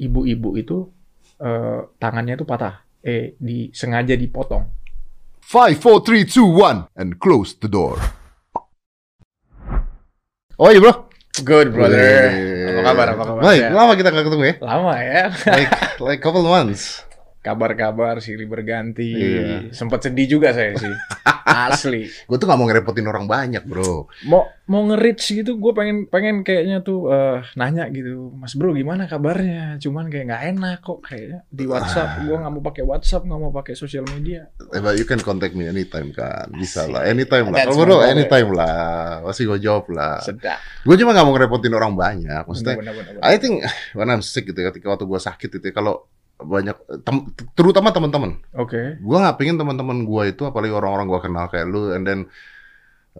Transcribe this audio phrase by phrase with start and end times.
[0.00, 0.88] ibu-ibu itu
[1.36, 2.80] eh, tangannya itu patah.
[3.00, 4.64] Eh, disengaja dipotong.
[5.40, 7.96] Five, four, three, two, one, and close the door.
[10.60, 11.08] Oh iya bro.
[11.40, 12.28] Good brother.
[12.68, 13.06] Apa kabar?
[13.16, 13.40] Apa kabar?
[13.40, 13.72] Baik, Sehat?
[13.72, 14.54] lama kita nggak ketemu ya.
[14.60, 15.24] Lama ya.
[15.48, 15.70] Like,
[16.04, 17.00] like couple months.
[17.40, 19.16] Kabar-kabar silih berganti.
[19.16, 19.72] Iya.
[19.72, 20.92] Sempat sedih juga saya sih.
[21.50, 22.04] Asli.
[22.28, 24.06] Gue tuh nggak mau ngerepotin orang banyak bro.
[24.28, 28.30] Mau mau nge-reach gitu gue pengen pengen kayaknya tuh eh, nanya gitu.
[28.36, 29.80] Mas Bro gimana kabarnya?
[29.82, 32.22] Cuman kayak nggak enak kok kayaknya di WhatsApp.
[32.28, 34.46] Gue nggak mau pakai WhatsApp, nggak mau pakai sosial media.
[34.70, 36.52] Eh, but you can contact me anytime kan.
[36.54, 36.94] Bisa Asik.
[36.94, 37.66] lah, anytime lah.
[37.66, 39.24] Kalau bro, anytime lah.
[39.26, 40.22] Pasti gue jawab lah.
[40.22, 40.60] Sedap.
[40.86, 42.42] Gue cuma nggak mau ngerepotin orang banyak.
[42.46, 43.18] Maksudnya, Bener-bener.
[43.24, 43.66] I think
[43.98, 46.06] when I'm sick gitu, ya, ketika waktu gue sakit itu, ya, kalau
[46.44, 48.96] banyak, tem- terutama teman-teman, Oke.
[48.96, 52.20] gue nggak pengen teman-teman gue itu, apalagi orang-orang gue kenal kayak lu, and then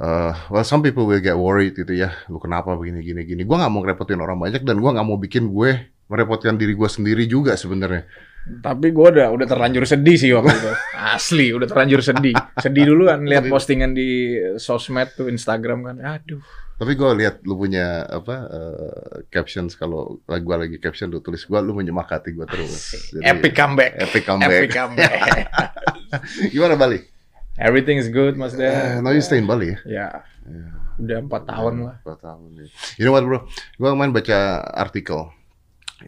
[0.00, 3.42] uh, well some people will get worried gitu ya, lu kenapa begini gini gini.
[3.44, 5.70] Gue nggak mau ngerepotin orang banyak dan gue nggak mau bikin gue
[6.10, 8.04] merepotkan diri gue sendiri juga sebenarnya.
[8.40, 10.70] Tapi gue udah udah terlanjur sedih sih waktu itu.
[11.14, 12.34] Asli, udah terlanjur sedih.
[12.58, 15.96] Sedih duluan lihat postingan di sosmed tuh Instagram kan.
[16.00, 16.42] Aduh.
[16.80, 21.58] Tapi gue lihat lu punya apa uh, captions kalau gue lagi caption lu tulis gue
[21.60, 22.96] lu menyemangati gue terus.
[23.12, 23.92] Jadi, Epic comeback.
[24.00, 24.60] Epic comeback.
[24.64, 25.20] Epic comeback.
[26.56, 27.04] Gimana Bali?
[27.60, 29.04] Everything is good, Mas Eh, Dan.
[29.04, 29.78] now you stay in Bali ya?
[29.84, 30.08] Ya.
[30.96, 31.96] Udah empat tahun lah.
[32.00, 32.66] Empat tahun ya.
[32.96, 33.44] You know what bro?
[33.76, 34.38] Gue kemarin baca
[34.72, 35.28] artikel.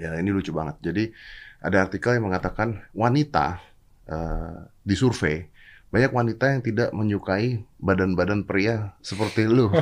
[0.00, 0.80] Ya ini lucu banget.
[0.80, 1.12] Jadi
[1.60, 3.60] ada artikel yang mengatakan wanita
[4.08, 4.56] eh,
[4.88, 5.51] disurvei
[5.92, 9.68] banyak wanita yang tidak menyukai badan-badan pria seperti lu.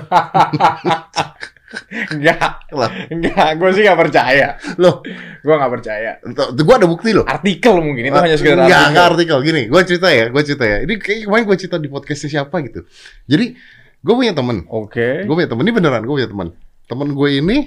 [2.11, 3.55] Enggak, Lah, enggak.
[3.55, 4.59] Gue sih gak percaya.
[4.75, 5.07] loh,
[5.39, 6.19] Gue gak percaya.
[6.51, 7.23] gue ada bukti loh.
[7.23, 8.91] Artikel mungkin itu hanya sekedar Enggak, artikel.
[8.91, 9.39] enggak artikel.
[9.47, 10.79] Gini, gue cerita ya, gue cerita ya.
[10.83, 12.83] Ini kayak kemarin gue cerita di podcastnya siapa gitu.
[13.31, 13.55] Jadi,
[14.03, 14.67] gue punya temen.
[14.67, 15.23] Oke.
[15.23, 16.49] Gue punya temen, ini beneran gue punya temen.
[16.91, 17.59] Temen gue ini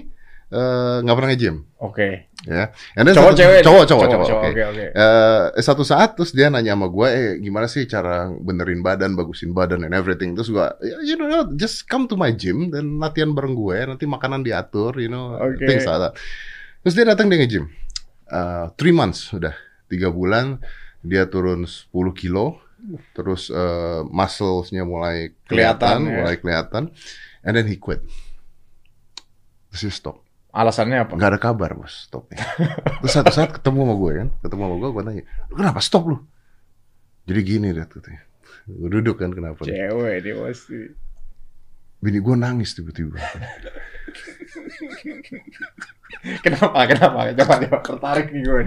[0.51, 1.55] eh, nggak pernah nge-gym.
[1.79, 2.27] Oke.
[2.43, 2.75] Ya.
[2.99, 3.61] And then Cowok satu- cewek?
[3.63, 4.27] Cowok, cowok, cowok.
[4.27, 4.47] oke.
[4.51, 4.85] Oke, oke.
[4.91, 9.55] Eh, satu saat terus dia nanya sama gue, eh gimana sih cara benerin badan, bagusin
[9.55, 10.35] badan and everything.
[10.35, 13.77] Terus gue, "Ya, you know, just come to my gym dan latihan bareng gue.
[13.87, 15.63] Nanti makanan diatur, you know, Oke.
[15.63, 16.13] things like that.
[16.83, 17.71] Terus dia datang dia nge-gym.
[18.27, 19.55] Eh, three months udah,
[19.87, 20.59] tiga bulan
[20.99, 22.59] dia turun 10 kilo.
[23.15, 26.15] Terus eh, muscles-nya mulai Kelihatan, kelihatan, ya.
[26.19, 26.83] mulai kelihatan.
[27.39, 28.03] And then he quit.
[29.71, 30.22] Terus dia stop.
[30.53, 31.13] Alasannya apa?
[31.17, 32.37] Nggak ada kabar bos stopnya.
[33.01, 36.03] Terus satu saat ketemu sama gue kan, ketemu sama gue, gue tanya, lu kenapa stop
[36.05, 36.17] lu?
[37.25, 38.21] Jadi gini deh katanya.
[38.69, 39.65] Gue duduk kan kenapa?
[39.65, 40.77] Cewek dia pasti.
[42.03, 43.17] Bini gue nangis tiba-tiba.
[46.45, 46.85] Kenapa?
[46.85, 47.19] Kenapa?
[47.33, 48.61] Coba coba tertarik nih gue.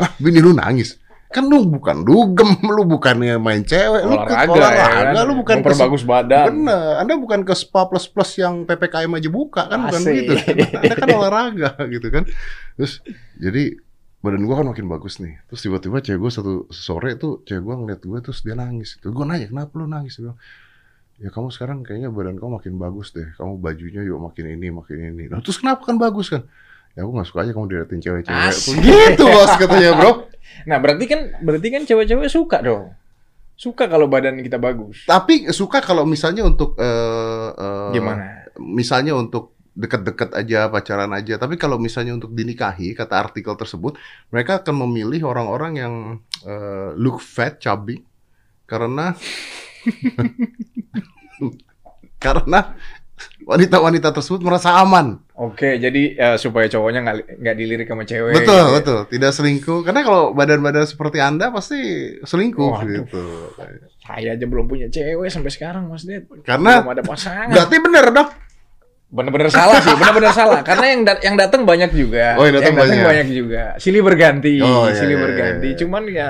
[0.00, 0.96] ah bini lu nangis?
[1.32, 5.24] Kan lu bukan dugem, lu bukannya main cewek, lu ke Olahraga, olahraga, ya kan?
[5.24, 6.46] lu bukan ke memperbagus badan.
[6.52, 10.14] Bener, Anda bukan ke spa plus plus yang PPKM aja buka kan bukan Asik.
[10.20, 10.32] gitu.
[10.84, 12.24] Anda kan olahraga gitu kan.
[12.76, 13.00] Terus
[13.40, 13.80] jadi
[14.20, 15.40] badan gua kan makin bagus nih.
[15.48, 19.00] Terus tiba-tiba cewek gua satu sore tuh cewek gua ngeliat gua terus dia nangis.
[19.00, 20.20] Terus gua nanya kenapa lu nangis?
[20.20, 20.38] Dia bilang,
[21.16, 23.32] ya kamu sekarang kayaknya badan kamu makin bagus deh.
[23.40, 25.24] Kamu bajunya yuk makin ini makin ini.
[25.32, 26.44] Nah, terus kenapa kan bagus kan?
[26.92, 28.52] Ya aku gak suka aja kamu diliatin cewek-cewek.
[28.84, 30.12] Gitu bos katanya bro.
[30.68, 32.92] Nah, berarti kan berarti kan cewek-cewek suka dong.
[33.56, 35.08] Suka kalau badan kita bagus.
[35.08, 38.52] Tapi suka kalau misalnya untuk eh, eh, Gimana?
[38.60, 43.96] misalnya untuk deket-deket aja pacaran aja tapi kalau misalnya untuk dinikahi kata artikel tersebut
[44.28, 45.94] mereka akan memilih orang-orang yang
[46.44, 48.04] eh, look fat chubby
[48.68, 49.16] karena
[52.22, 52.78] karena
[53.44, 58.32] wanita-wanita tersebut merasa aman Oke, jadi eh, supaya cowoknya nggak nggak dilirik sama cewek.
[58.32, 58.74] betul gitu ya.
[58.74, 61.78] betul tidak selingkuh karena kalau badan-badan seperti anda pasti
[62.20, 62.88] selingkuh Waduh.
[63.00, 63.22] gitu
[64.00, 66.26] Saya aja belum punya cewek sampai sekarang, Mas Ded.
[66.42, 67.50] karena belum ada pasangan.
[67.50, 68.30] berarti bener dong
[69.12, 70.64] Bener-bener salah sih, bener-bener salah.
[70.64, 72.32] Karena yang dat yang datang banyak juga.
[72.32, 73.04] Oh, yang datang banyak.
[73.04, 73.76] banyak juga.
[73.76, 75.68] Silih berganti, Oh, iya, silih iya, berganti.
[75.68, 75.76] iya.
[75.76, 76.28] Cuman ya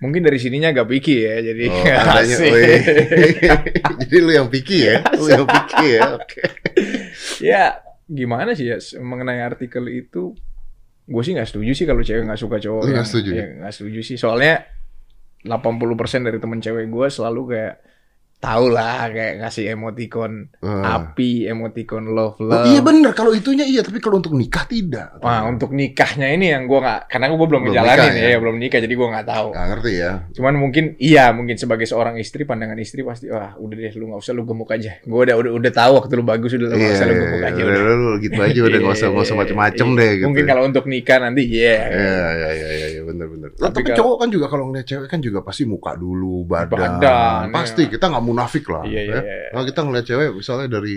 [0.00, 2.36] mungkin dari sininya agak picky ya, jadi Oh, adanya.
[4.00, 6.02] Jadi lu yang picky ya, lu yang picky ya.
[6.16, 6.42] Oke.
[7.38, 7.62] ya
[8.04, 10.32] gimana sih ya mengenai artikel itu?
[11.04, 12.80] Gue sih nggak setuju sih kalau cewek nggak suka cowok.
[12.80, 13.30] Lu nggak yang- setuju?
[13.30, 14.16] ya, nggak setuju sih.
[14.16, 14.64] Soalnya
[15.42, 15.76] 80%
[16.22, 17.74] dari temen cewek gue selalu kayak
[18.40, 20.96] tahu lah kayak ngasih emoticon Ah.
[20.98, 22.64] api, emoticon love Oh, love.
[22.66, 25.20] iya bener kalau itunya iya tapi kalau untuk nikah tidak.
[25.20, 28.38] Wah untuk nikahnya ini yang gue nggak, karena gue belum Belum ngejalanin nikah, ya, ya?
[28.38, 29.48] belum nikah jadi gue nggak tahu.
[29.50, 30.12] Nggak ngerti ya.
[30.32, 34.20] Cuman mungkin iya mungkin sebagai seorang istri pandangan istri pasti wah udah deh lu nggak
[34.20, 34.96] usah lu gemuk aja.
[35.00, 37.60] Gue udah udah udah tahu waktu lu bagus udah lu nggak usah lu gemuk aja.
[37.60, 37.92] udah, Udah.
[37.92, 40.26] udah, gitu aja udah nggak usah nggak usah macem-macem Iya, deh gitu.
[40.26, 41.76] Mungkin kalau untuk nikah nanti iya.
[41.86, 43.48] Iya iya iya iya ya, bener bener.
[43.52, 46.96] Tapi Tapi, kalau- cowok kan juga kalau ngeliat cewek kan juga pasti muka dulu, badan.
[46.96, 47.92] Badan, pasti iya.
[47.92, 48.86] kita nggak munafik lah.
[48.86, 49.20] Iya, iya, ya.
[49.20, 49.48] iya.
[49.50, 50.94] Kalau kita ngeliat cewek misalnya dari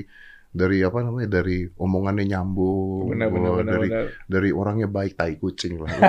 [0.53, 4.05] dari apa namanya dari omongannya nyambung, Benar benar oh, benar dari benar.
[4.29, 5.89] dari orangnya baik tai kucing lah.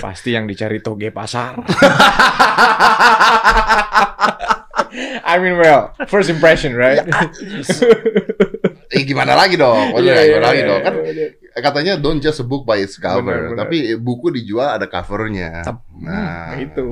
[0.00, 1.60] Pasti yang dicari toge pasar.
[5.22, 6.98] I mean well, first impression, right?
[8.90, 9.94] eh gimana lagi dong?
[9.94, 10.80] Maksudnya Iya, gimana iya, lagi iya, dong?
[10.82, 11.26] Kan iya.
[11.62, 13.58] katanya don't just a book by its cover, Benar, benar.
[13.68, 15.62] tapi buku dijual ada covernya.
[16.00, 16.86] Nah, Hmm, itu.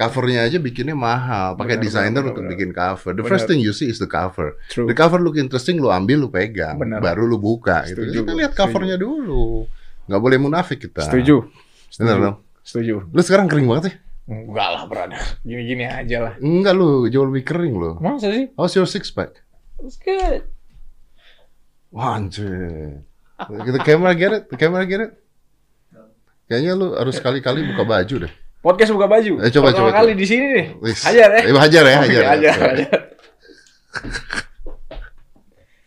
[0.00, 2.52] Covernya aja bikinnya mahal, pakai Benar, desainer benar, untuk benar.
[2.56, 3.10] bikin cover.
[3.12, 3.28] The Benar.
[3.28, 4.56] first thing you see is the cover.
[4.72, 4.88] True.
[4.88, 7.04] The cover look interesting, lu ambil, lu pegang, Benar.
[7.04, 7.84] baru lu buka.
[7.84, 8.00] Gitu.
[8.00, 8.62] Setuju, Kita lihat setuju.
[8.64, 9.68] covernya dulu.
[10.08, 11.04] Nggak boleh munafik kita.
[11.04, 11.36] Setuju.
[12.00, 12.30] Benar Setuju.
[12.64, 12.94] Setuju.
[13.12, 13.94] Lu sekarang kering banget sih?
[14.30, 15.20] Enggak lah, brother.
[15.42, 16.32] Gini-gini aja lah.
[16.40, 17.90] Enggak lu, jauh lebih kering lu.
[18.00, 18.48] Masa sih?
[18.56, 19.36] How's your six pack?
[19.84, 20.48] It's good.
[21.90, 23.02] Wah, anjir.
[23.50, 24.42] The camera get it?
[24.48, 25.12] The camera get it?
[26.46, 28.32] Kayaknya lu harus sekali-kali buka baju deh.
[28.60, 29.40] Podcast buka baju.
[29.40, 30.20] Eh, coba, Pertama coba, kali coba.
[30.20, 30.66] di sini nih.
[30.84, 31.00] Wis.
[31.00, 31.40] Hajar ya.
[31.48, 32.20] Eh, hajar ya, Oke, hajar.
[32.20, 32.28] ya.
[32.28, 33.00] hajar, hajar.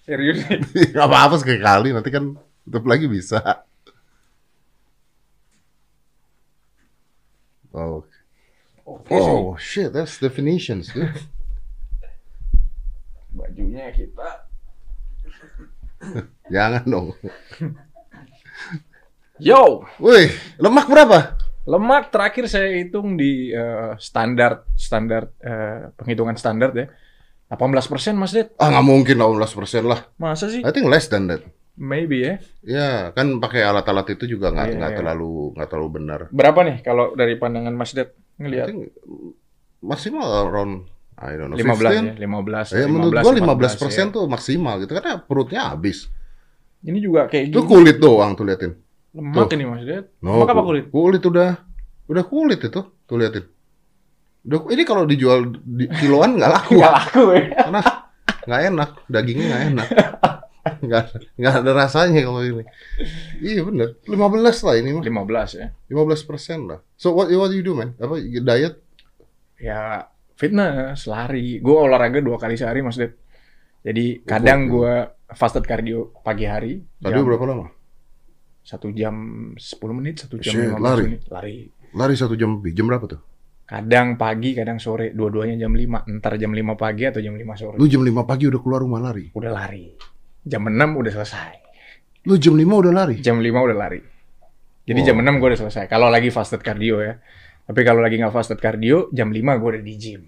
[0.04, 0.60] Serius nih.
[0.98, 2.34] Gak apa-apa sekali, nanti kan
[2.66, 3.40] tutup lagi bisa.
[7.74, 9.18] Oh, sih.
[9.18, 11.10] oh shit, that's definitions, dude.
[13.34, 14.46] Bajunya kita.
[16.54, 17.08] Jangan dong.
[19.42, 20.30] Yo, Wih,
[20.62, 21.34] lemak berapa?
[21.64, 26.88] Lemak terakhir saya hitung di eh, standar standar eh, penghitungan standar ya.
[27.54, 28.50] 18% Mas Ded.
[28.58, 30.10] Ah, nggak mungkin 18% lah.
[30.18, 30.66] Masa sih?
[30.66, 31.46] I think less than that.
[31.74, 32.36] Maybe ya.
[32.62, 34.98] Ya, kan pakai alat-alat itu juga nggak Iya, nggak iya.
[34.98, 36.20] terlalu nggak terlalu benar.
[36.34, 38.68] Berapa nih kalau dari pandangan Mas Ded I ngelihat?
[39.84, 42.18] maksimal around I don't know 15 15.
[42.18, 42.74] ya, 15.
[42.74, 46.10] Ya, menurut 15, gua 15 persen 14 tuh maksimal gitu karena perutnya habis.
[46.82, 46.90] ya.
[46.90, 47.70] Ini juga kayak Itu gini.
[47.70, 48.74] kulit doang tuh liatin.
[49.14, 49.54] Lemak Tuh.
[49.54, 50.06] ini Mas Ded.
[50.20, 50.86] No, Lemak apa ku- kulit?
[50.90, 51.50] Kulit udah
[52.04, 53.46] udah kulit itu tuh liatin.
[54.44, 57.44] Udah, ini kalau dijual di kiloan nggak laku Enggak laku ya.
[57.58, 57.82] karena
[58.44, 59.88] nggak enak dagingnya nggak enak.
[60.80, 61.04] Nggak
[61.36, 62.64] nggak ada rasanya kalau ini.
[63.38, 64.16] Iya bener 15
[64.64, 65.68] lah ini mah 15 ya.
[65.88, 66.80] 15 persen lah.
[66.96, 67.96] So what what do you do man?
[67.96, 68.82] Apa diet?
[69.56, 71.60] Ya fitness, lari.
[71.60, 73.16] Gue olahraga dua kali sehari Mas Ded.
[73.80, 74.94] Jadi kadang gue
[75.30, 76.80] fasted cardio pagi hari.
[76.98, 77.68] Jam- berapa lama?
[78.64, 79.16] Satu jam
[79.54, 79.60] 10
[79.92, 81.04] menit, satu jam 15 lari.
[81.04, 81.22] menit.
[81.28, 81.56] Lari.
[81.94, 82.72] Lari satu jam lebih.
[82.72, 83.22] Jam berapa tuh?
[83.64, 85.12] Kadang pagi, kadang sore.
[85.12, 86.08] Dua-duanya jam 5.
[86.08, 87.76] Entar jam 5 pagi atau jam 5 sore.
[87.76, 89.32] Lu jam 5 pagi udah keluar rumah lari.
[89.36, 89.92] Udah lari.
[90.44, 91.54] Jam 6 udah selesai.
[92.24, 93.20] Lu jam 5 udah lari.
[93.20, 94.00] Jam 5 udah lari.
[94.84, 95.06] Jadi Oh.
[95.08, 95.86] jam 6 gue udah selesai.
[95.88, 97.20] Kalau lagi fasted cardio ya.
[97.64, 100.22] Tapi kalau lagi nggak fasted cardio, jam 5 gue udah di gym.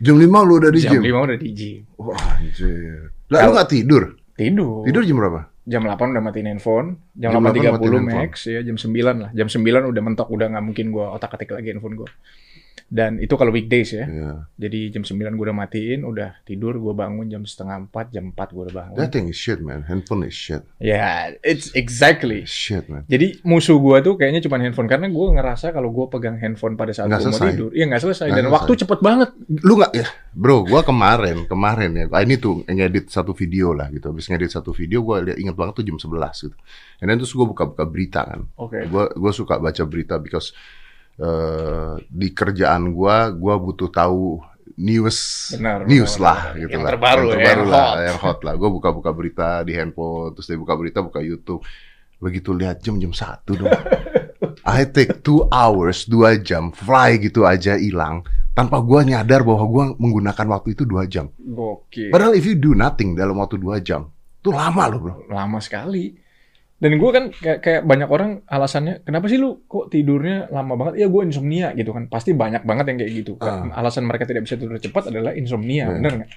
[0.00, 1.12] Jam 5 lu udah di jam gym.
[1.12, 1.80] 5 udah di gym.
[2.00, 3.12] Wah, anjir.
[3.28, 4.16] Lah lu nggak tidur?
[4.32, 4.88] Tidur.
[4.88, 5.49] Tidur jam berapa?
[5.68, 6.96] Jam 8 udah matiin handphone.
[7.12, 8.60] Jam, Jam 8 8.30 matiin max ya.
[8.64, 9.30] Jam 9 lah.
[9.36, 9.60] Jam 9
[9.92, 10.28] udah mentok.
[10.32, 12.08] Udah nggak mungkin gue otak-atik lagi handphone gue.
[12.90, 14.10] Dan itu kalau weekdays ya.
[14.10, 14.32] Iya.
[14.58, 16.02] Jadi jam 9 gue udah matiin.
[16.02, 16.74] Udah tidur.
[16.82, 18.10] Gue bangun jam setengah 4.
[18.10, 18.96] Jam 4 gue udah bangun.
[18.98, 19.86] That thing is shit, man.
[19.86, 20.66] Handphone is shit.
[20.82, 22.42] Ya, it's exactly.
[22.42, 23.06] Shit, man.
[23.06, 26.90] Jadi musuh gua tuh kayaknya cuma handphone karena gua ngerasa kalau gua pegang handphone pada
[26.90, 28.56] saat gua mau tidur, iya nggak selesai Nggak dan selesai.
[28.58, 29.30] waktu cepet banget.
[29.62, 30.66] Lu nggak ya, bro?
[30.66, 32.04] Gua kemarin, kemarin ya.
[32.16, 34.10] I need to ngedit satu video lah gitu.
[34.10, 36.56] Habis ngedit satu video, gua liat inget banget tuh jam 11 gitu.
[37.00, 38.40] Then terus gua buka-buka berita kan.
[38.58, 38.88] Oke.
[38.88, 40.52] Gua gua suka baca berita because
[41.20, 44.40] eh, di kerjaan gua, gua butuh tahu
[44.80, 45.18] news,
[45.52, 46.56] Benar, news benar, lah benar.
[46.56, 46.90] gitu Yang lah.
[46.96, 48.00] terbaru yang ya, terbaru yang lah, hot.
[48.08, 48.54] yang hot lah.
[48.56, 51.60] Gua buka-buka berita di handphone, terus dia buka berita, buka YouTube.
[52.16, 53.68] Begitu lihat jam jam satu dong.
[54.64, 58.24] I take two hours, dua jam, fly gitu aja hilang.
[58.52, 61.28] Tanpa gua nyadar bahwa gua menggunakan waktu itu dua jam.
[61.36, 62.12] Gokil.
[62.12, 65.14] Padahal if you do nothing dalam waktu dua jam, itu lama loh bro.
[65.28, 66.12] Lama sekali.
[66.80, 71.04] Dan gua kan kayak, kayak banyak orang alasannya, kenapa sih lu kok tidurnya lama banget?
[71.04, 72.08] Ya gua insomnia gitu kan.
[72.08, 73.32] Pasti banyak banget yang kayak gitu.
[73.38, 73.68] Ah.
[73.76, 76.00] Alasan mereka tidak bisa tidur cepat adalah insomnia, Hmm.
[76.00, 76.30] bener nggak?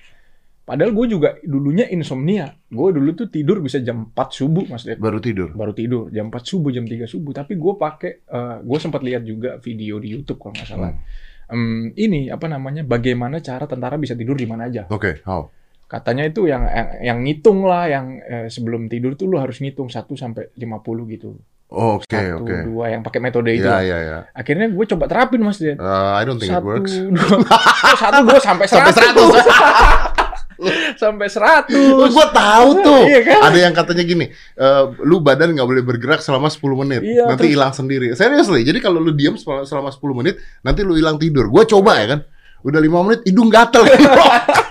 [0.63, 2.55] Padahal gue juga dulunya insomnia.
[2.71, 4.95] Gue dulu tuh tidur bisa jam 4 subuh, Mas Ded.
[4.95, 5.51] Baru tidur.
[5.51, 8.23] baru tidur jam 4 subuh jam 3 subuh tapi gue pakai
[8.63, 10.95] gue sempat lihat juga video di YouTube kalau nggak salah
[11.43, 15.51] Em, ini apa namanya bagaimana cara tentara bisa tidur di mana aja Oke, how?
[15.93, 19.93] Katanya itu yang yang, yang ngitung lah yang eh, sebelum tidur tuh lu harus ngitung
[19.93, 21.37] 1 sampai 50 gitu
[21.73, 22.69] Oke, satu oke.
[22.69, 24.17] dua yang pakai metode itu Ya, ya, ya.
[24.29, 26.93] akhirnya gue coba terapin mas Dian Uh, I don't think it satu works.
[27.17, 29.33] dua Oh, satu dua sampai Sampai seratus
[31.01, 33.01] sampai seratus Gue tahu tuh.
[33.09, 33.39] Iya kan?
[33.49, 37.49] Ada yang katanya gini, eh, lu badan nggak boleh bergerak selama 10 menit, Iya, nanti
[37.51, 38.13] hilang sendiri.
[38.13, 41.49] Seriously, jadi kalau lu diam selama, selama 10 menit, nanti lu hilang tidur.
[41.49, 42.19] Gue coba ya kan,
[42.63, 43.83] udah 5 menit hidung gatel.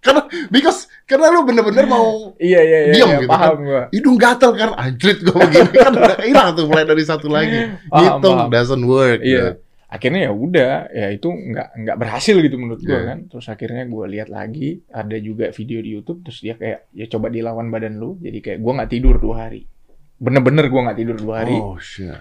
[0.00, 3.56] karena because karena lu bener-bener mau iya iya iya, Diam iya, gitu paham kan.
[3.60, 7.68] gue hidung gatel kan, anjrit gue begini kan udah hilang tuh mulai dari satu lagi.
[7.86, 8.48] Paham, Ngitung paham.
[8.48, 9.20] doesn't work.
[9.20, 9.44] Iya.
[9.50, 9.68] gitu.
[9.86, 13.06] akhirnya ya udah ya itu nggak nggak berhasil gitu menurut gue Iya.
[13.06, 17.06] kan terus akhirnya gue lihat lagi ada juga video di YouTube terus dia kayak ya
[17.08, 19.66] coba dilawan badan lu jadi kayak gue nggak tidur dua hari
[20.16, 22.14] bener-bener gue nggak tidur dua hari Oh shit.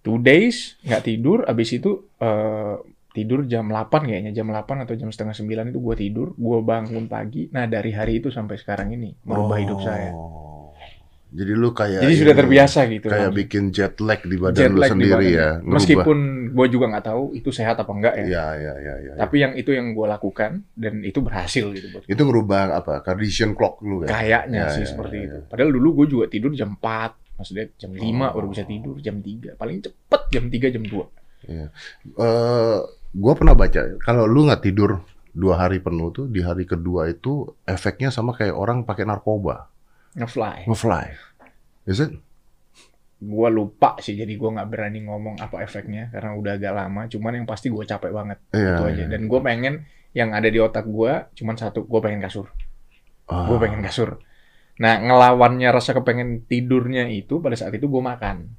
[0.00, 2.74] two days nggak tidur abis itu eh,
[3.12, 7.04] tidur jam 8 kayaknya jam 8 atau jam setengah 9 itu gue tidur gue bangun
[7.06, 10.72] pagi nah dari hari itu sampai sekarang ini merubah hidup saya Oh.
[11.32, 13.32] Jadi lu kayak jadi sudah terbiasa gitu Kayak kan.
[13.34, 15.32] bikin jet lag di badan Jet lu sendiri badan.
[15.32, 15.48] ya.
[15.54, 15.72] Ngerubah.
[15.72, 16.18] meskipun
[16.52, 19.12] gue juga nggak tahu itu sehat apa enggak ya Iya, iya, iya, iya.
[19.16, 23.00] tapi yang itu yang gue lakukan dan itu berhasil gitu buat Itu ngerubah apa?
[23.00, 24.08] Cardiac clock lu ya?
[24.10, 25.44] kayaknya Ya, sih ya, seperti ya, itu ya.
[25.48, 26.84] padahal dulu gue juga tidur jam 4
[27.32, 28.32] maksudnya jam 5 Oh.
[28.34, 31.00] baru bisa tidur jam 3 paling cepet jam 3 jam 2
[31.42, 31.66] Iya.
[32.14, 32.78] Eh,
[33.12, 37.48] gua pernah baca kalau lu nggak tidur dua hari penuh tuh di hari kedua itu
[37.64, 39.64] efeknya sama kayak orang pakai narkoba,
[40.12, 41.08] ngefly ngefly.
[41.88, 42.12] Is it?
[43.22, 47.32] gue lupa sih jadi gue nggak berani ngomong apa efeknya karena udah agak lama cuman
[47.38, 48.74] yang pasti gue capek banget Iya.
[48.74, 49.06] itu aja iya.
[49.14, 49.74] dan gue pengen
[50.10, 52.50] yang ada di otak gue cuman satu gue pengen kasur
[53.30, 54.18] Ah, gue pengen kasur
[54.82, 58.50] nah ngelawannya rasa kepengen tidurnya itu pada saat itu gue makan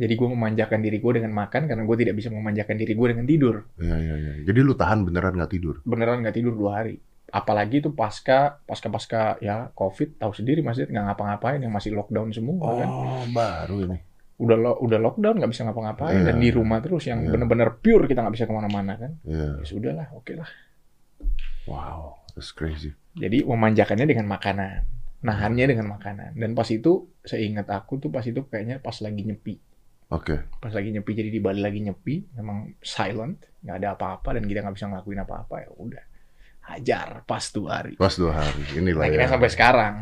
[0.00, 3.26] jadi gue memanjakan diri gue dengan makan karena gue tidak bisa memanjakan diri gue dengan
[3.26, 4.32] tidur Iya, iya, iya.
[4.42, 5.74] Jadi lu tahan beneran nggak tidur?
[5.84, 6.96] beneran nggak tidur dua hari
[7.30, 12.32] apalagi itu pasca pasca pasca ya covid tahu sendiri masih nggak ngapa-ngapain yang masih lockdown
[12.32, 13.98] semua kan Oh, baru ini.
[14.36, 16.26] udah lo- udah lockdown nggak bisa ngapa-ngapain Iya.
[16.26, 17.30] dan di rumah terus yang Iya.
[17.30, 19.60] bener-bener pure kita nggak bisa ke mana-mana kan Iya.
[19.60, 20.48] ya sudah lah oke lah
[21.66, 22.96] Wow, that's crazy.
[23.12, 24.86] jadi memanjakannya dengan makanan
[25.20, 29.60] nahannya dengan makanan dan pas itu seingat aku tuh pas itu kayaknya pas lagi nyepi
[30.10, 30.42] Oke.
[30.58, 34.66] pas lagi nyepi jadi di Bali lagi nyepi memang silent nggak ada apa-apa dan kita
[34.66, 36.04] nggak bisa ngelakuin apa-apa ya udah
[36.70, 38.62] hajar pas tuh hari Pas dua hari.
[38.78, 39.32] Inilah akhirnya ya.
[39.34, 39.94] sampai sekarang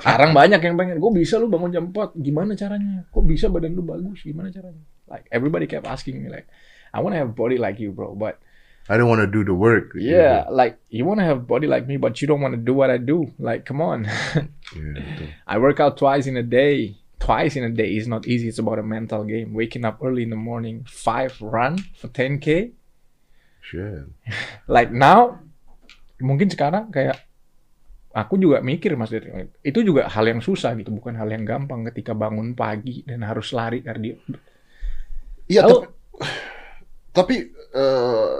[0.00, 3.76] sekarang banyak yang pengen gue bisa lu bangun jam 4 gimana caranya kok bisa badan
[3.76, 6.48] lu bagus gimana caranya like everybody kept asking me like
[6.94, 8.40] I wanna have a body like you bro but
[8.84, 9.96] I don't want to do the work.
[9.96, 12.88] yeah like you wanna have a body like me but you don't wanna do what
[12.92, 14.04] I do like come on
[14.72, 15.28] betul.
[15.50, 18.48] I work out twice in a day twice in a day is not easy.
[18.48, 19.52] It's about a mental game.
[19.52, 22.72] Waking up early in the morning five run for 10k
[23.60, 24.04] Shit.
[24.68, 25.40] like now
[26.20, 27.16] mungkin sekarang kayak
[28.12, 29.26] aku juga mikir mas Dir,
[29.60, 30.92] itu juga hal yang susah gitu.
[30.92, 33.80] Bukan hal yang gampang ketika bangun pagi dan harus lari.
[33.80, 34.14] Kardio
[35.44, 35.92] Iya, Lalu- tapi,
[37.12, 37.36] tapi
[37.74, 38.36] eh,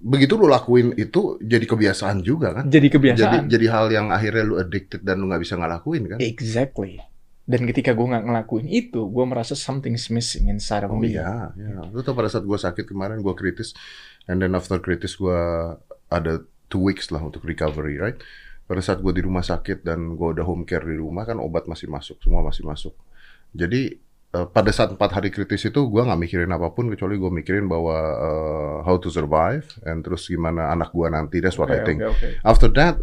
[0.00, 2.64] begitu lu lakuin itu jadi kebiasaan juga kan?
[2.66, 6.18] jadi Jadi kebiasaan jadi hal yang akhirnya lu addicted dan lu nggak bisa ngelakuin kan?
[6.22, 6.96] exactly
[7.46, 11.54] dan ketika gue nggak ngelakuin itu gue merasa something's missing inside of Oh me iya,
[11.54, 11.78] iya.
[11.94, 13.70] Lu tau pada saat gue sakit kemarin gue kritis,
[14.26, 15.40] and then after kritis gue
[16.10, 18.18] ada two weeks lah untuk recovery, right?
[18.66, 21.70] Pada saat gue di rumah sakit dan gue udah home care di rumah kan obat
[21.70, 22.98] masih masuk, semua masih masuk.
[23.54, 23.94] Jadi
[24.34, 27.70] eh, pada saat empat hari kritis itu gue nggak mikirin apa pun kecuali gue mikirin
[27.70, 31.38] bahwa eh, how to survive and terus gimana anak gue nanti.
[31.38, 32.02] That's what Oke, I think.
[32.02, 32.28] oke, oke.
[32.42, 32.98] After that,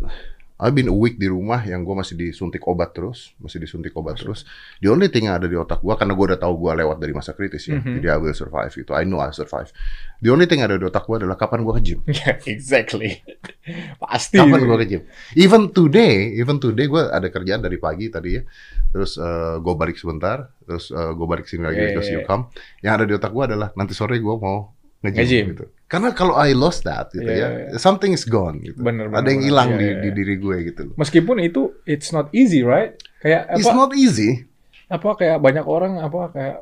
[0.63, 4.15] I've been a week di rumah yang gue masih disuntik obat terus, masih disuntik obat
[4.15, 4.47] terus.
[4.79, 7.11] The only thing yang ada di otak gue karena gue udah tahu gue lewat dari
[7.11, 7.99] masa kritis ya, Mhm.
[7.99, 8.95] jadi I will survive itu.
[8.95, 9.75] I know I survive.
[10.17, 11.99] The only thing yang ada di otak gue adalah kapan gue ke gym.
[12.23, 13.19] Yeah, exactly
[14.03, 15.01] pasti Kapan gue ke gym?
[15.35, 18.47] Even today, even today gue ada kerjaan dari pagi tadi ya.
[18.89, 19.19] Terus
[19.59, 22.23] gue balik sebentar, terus gue balik sini lagi Yeah, ke yeah, yeah.
[22.23, 22.39] Siukam.
[22.79, 25.45] Yang ada di otak gue adalah nanti sore gue mau nge-gym Nge-gym.
[25.51, 25.65] gitu.
[25.93, 28.81] Karena kalau I lost that gitu Yeah, ya, something is gone gitu.
[28.81, 30.15] Bener, bener, ada yang hilang Yeah, di, yeah, di yeah.
[30.17, 30.83] diri gue gitu.
[30.97, 34.49] meskipun itu it's not easy right kayak It's apa not easy.
[34.89, 36.55] apa kayak banyak orang apa kayak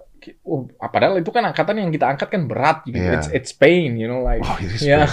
[0.44, 3.18] oh padahal itu kan angkatan yang kita angkat kan berat gitu Iya.
[3.18, 5.08] it's it's pain you know like Oh, it is ya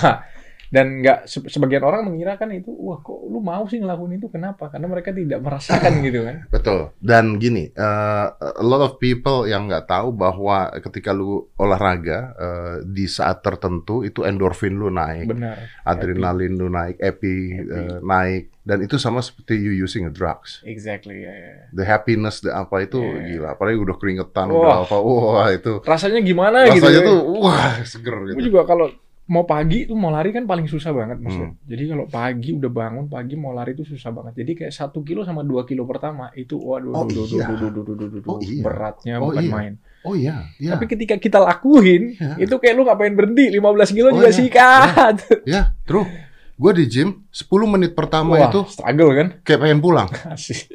[0.68, 4.28] dan nggak se- sebagian orang mengira kan itu wah kok lu mau sih ngelakuin itu
[4.28, 6.92] kenapa karena mereka tidak merasakan gitu kan Betul.
[6.98, 12.48] Dan gini, uh, a lot of people yang nggak tahu bahwa ketika lu olahraga uh,
[12.82, 17.70] di saat tertentu itu endorfin lu naik, benar adrenalin lu naik, epi, Happy.
[17.70, 20.60] uh, naik, dan itu sama seperti you using a drugs.
[20.62, 21.52] exactly ya, ya.
[21.72, 23.24] The happiness, the apa itu Yeah.
[23.40, 23.48] gila.
[23.54, 24.58] Apalagi udah keringetan, Wah.
[24.58, 27.08] udah apa, wah itu rasanya gimana gitu rasanya ya.
[27.08, 28.52] tuh wah seger Gue gitu.
[28.52, 28.86] juga kalau
[29.28, 31.32] mau pagi tuh mau lari kan paling susah banget mas.
[31.32, 31.52] Hmm.
[31.62, 34.40] Jadi kalau pagi udah bangun pagi mau lari itu susah banget.
[34.40, 37.44] Jadi kayak satu kilo sama dua kilo pertama itu waduh Oh, duh, iya.
[37.44, 38.64] duh, duh, duh, duh, duh, duh, Oh, iya.
[38.64, 39.52] beratnya Oh, bukan iya.
[39.52, 39.72] main.
[40.00, 40.72] Oh iya, iya.
[40.72, 42.40] Tapi ketika kita lakuin Iya.
[42.40, 44.36] itu kayak lu ngapain berhenti 15 kilo Oh, juga iya.
[44.36, 45.16] sikat.
[45.44, 46.08] Ya, true.
[46.56, 49.28] Gue di gym 10 menit pertama Wah, itu struggle kan?
[49.42, 50.08] kayak pengen pulang.
[50.34, 50.72] Asik.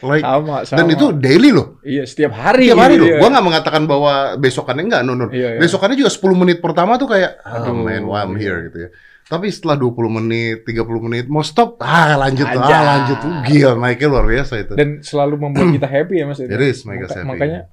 [0.00, 0.78] Like, Sama, sama.
[0.80, 1.80] dan itu daily loh.
[1.84, 2.72] iya setiap hari.
[2.72, 3.12] Tiap hari gitu loh.
[3.12, 3.18] ya.
[3.20, 5.26] Gua nggak mengatakan bahwa besokannya enggak, no, no.
[5.32, 5.60] Iya, iya.
[5.60, 8.40] Besokannya juga 10 menit pertama tuh kayak, oh Aduh, man, why I'm iya.
[8.40, 8.90] here gitu ya.
[9.30, 12.66] Tapi setelah 20 menit, 30 menit, mau stop, ah lanjut, Aja.
[12.66, 13.18] ah lanjut.
[13.22, 14.74] Uh, Gila, naiknya luar biasa itu.
[14.74, 16.42] Dan selalu membuat kita happy ya mas.
[16.42, 17.30] It is make us happy.
[17.30, 17.70] Makanya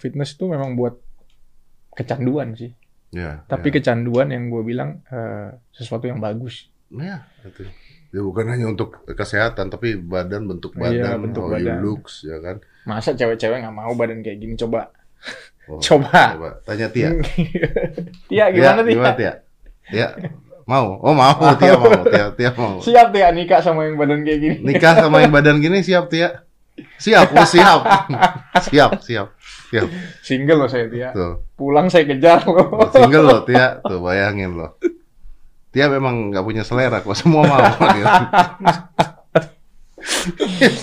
[0.00, 0.96] fitness itu memang buat
[1.92, 2.72] kecanduan sih.
[3.08, 3.40] Ya.
[3.48, 3.80] tapi ya.
[3.80, 6.68] kecanduan yang gue bilang eh, sesuatu yang bagus.
[6.92, 7.64] Ya, itu.
[8.08, 11.78] Ya bukan hanya untuk kesehatan, tapi badan bentuk Iya, badan, bentuk how you badan.
[11.84, 12.56] looks, ya kan.
[12.88, 14.56] Masa cewek-cewek nggak mau badan kayak gini?
[14.56, 14.88] Coba.
[15.68, 16.32] Oh, Coba.
[16.64, 17.12] Tanya Tia.
[18.26, 18.92] Tia gimana Tia?
[18.96, 19.32] Gimana Tia?
[19.88, 20.08] Tia
[20.64, 21.00] mau?
[21.00, 22.80] Oh mau, Tia mau, Tia, Tia mau.
[22.80, 24.56] Siap Tia nikah sama yang badan kayak gini.
[24.64, 26.44] Nikah sama yang badan gini siap Tia?
[26.96, 27.80] Siap, oh siap.
[28.68, 29.28] siap, siap.
[29.68, 29.88] Siap.
[30.24, 31.12] Single loh saya Tia.
[31.12, 31.44] Tuh.
[31.56, 32.88] Pulang saya kejar loh.
[32.88, 34.80] Single loh Tia, tuh bayangin loh.
[35.68, 37.60] Tia memang nggak punya selera kok, semua mau.
[37.60, 38.06] gitu.
[38.08, 38.24] Nah,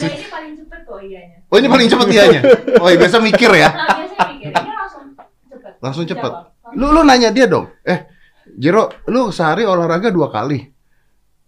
[0.06, 1.38] ini paling cepet kok ianya.
[1.50, 2.42] Oh ini paling cepet Tianya?
[2.82, 3.70] Oh iya, biasa mikir ya?
[3.72, 5.04] Nah, biasanya mikir, ini langsung
[5.50, 5.74] cepet.
[5.82, 6.32] Langsung cepet.
[6.32, 6.75] Jawab.
[6.75, 7.70] Lu lu nanya dia dong.
[7.82, 8.06] Eh,
[8.56, 10.60] Jero, lu sehari olahraga dua kali.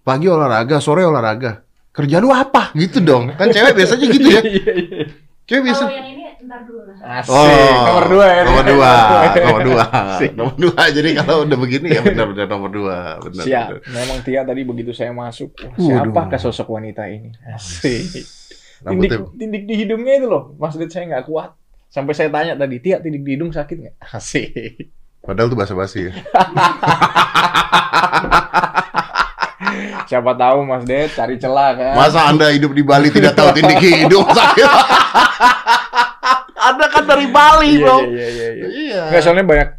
[0.01, 1.62] Pagi olahraga, sore olahraga.
[1.91, 2.72] Kerja lu apa?
[2.72, 3.34] Gitu dong.
[3.36, 4.41] Kan cewek biasanya gitu ya.
[4.48, 5.03] Iya, iya.
[5.44, 5.84] Cewek biasa.
[5.88, 7.20] Kalau yang ini ntar dulu lah.
[7.20, 7.36] Asik.
[7.36, 8.42] Oh, nomor dua ya.
[8.48, 8.92] Nomor dua,
[9.46, 10.32] nomor dua, Asik.
[10.32, 10.82] nomor dua.
[10.96, 13.44] Jadi kalau udah begini ya benar-benar nomor dua, benar.
[13.44, 13.68] Siap.
[13.68, 13.92] benar.
[13.92, 15.84] Memang Tia tadi begitu saya masuk, wah, Waduh.
[15.84, 17.36] siapakah sosok wanita ini?
[17.51, 18.24] Asik.
[18.77, 21.51] Tindik, tindik di hidungnya itu loh, Mas Dit saya nggak kuat.
[21.92, 23.96] Sampai saya tanya tadi, Tia tindik di hidung sakit nggak?
[24.16, 24.88] Asik.
[25.20, 26.13] Padahal tuh basa-basi ya.
[30.08, 31.94] Siapa tahu Mas Det cari celah kan?
[32.00, 34.70] Masa Anda hidup di Bali tidak tahu tindik hidung sakit?
[37.17, 37.97] Dari Bali, Iya, bro.
[38.05, 38.67] iya, iya, iya.
[38.69, 39.01] Iya.
[39.09, 39.69] Nggak, soalnya banyak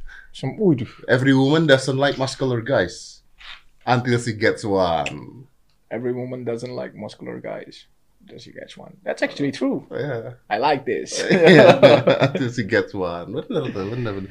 [0.59, 0.87] Uduh.
[1.07, 3.27] Every woman doesn't like muscular guys
[3.83, 5.47] until she gets one.
[5.91, 7.89] Every woman doesn't like muscular guys.
[8.23, 8.95] Does she gets one?
[9.03, 9.89] That's actually true.
[9.89, 10.39] Yeah.
[10.47, 11.17] I like this.
[11.27, 11.81] Iya,
[12.29, 13.35] until she gets one.
[13.35, 14.31] Benar tuh, benar benar.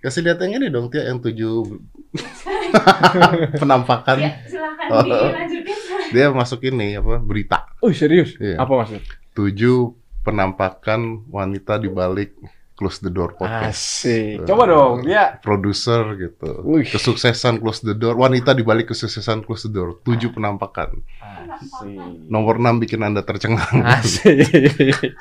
[0.00, 1.80] Kasih lihat yang ini dong, Tia, yang tujuh
[3.60, 4.16] penampakan.
[4.20, 5.02] Ya, silakan Oh.
[5.04, 5.76] dilanjutin.
[6.10, 7.68] Dia masuk ini apa berita.
[7.80, 8.36] Oh serius?
[8.38, 8.60] Iya.
[8.60, 9.00] Apa maksud?
[9.34, 9.92] Tujuh
[10.24, 12.32] penampakan wanita di balik
[12.74, 14.02] close the door podcast.
[14.02, 14.48] Asik.
[14.50, 15.38] Coba dong, dia.
[15.38, 16.64] Produser gitu.
[16.66, 16.82] Wih.
[16.88, 18.18] Kesuksesan close the door.
[18.18, 20.02] Wanita di balik kesuksesan close the door.
[20.02, 20.98] Tujuh penampakan.
[21.22, 22.26] Asik.
[22.26, 23.84] Nomor enam bikin Anda tercengang.
[23.84, 25.14] Asik.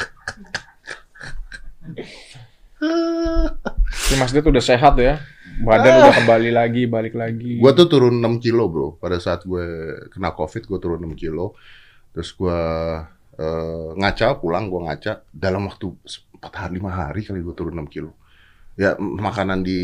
[3.93, 5.21] Si Mas Dit udah sehat ya.
[5.61, 7.61] Badan udah kembali lagi, balik lagi.
[7.61, 8.97] Gue tuh turun 6 kilo bro.
[8.97, 11.53] Pada saat gue kena covid, gue turun 6 kilo.
[12.17, 12.61] Terus gue
[13.37, 15.25] eh, ngaca, pulang gue ngaca.
[15.29, 15.87] Dalam waktu
[16.39, 18.11] 4 hari, 5 hari kali gue turun 6 kilo.
[18.73, 19.79] Ya makanan di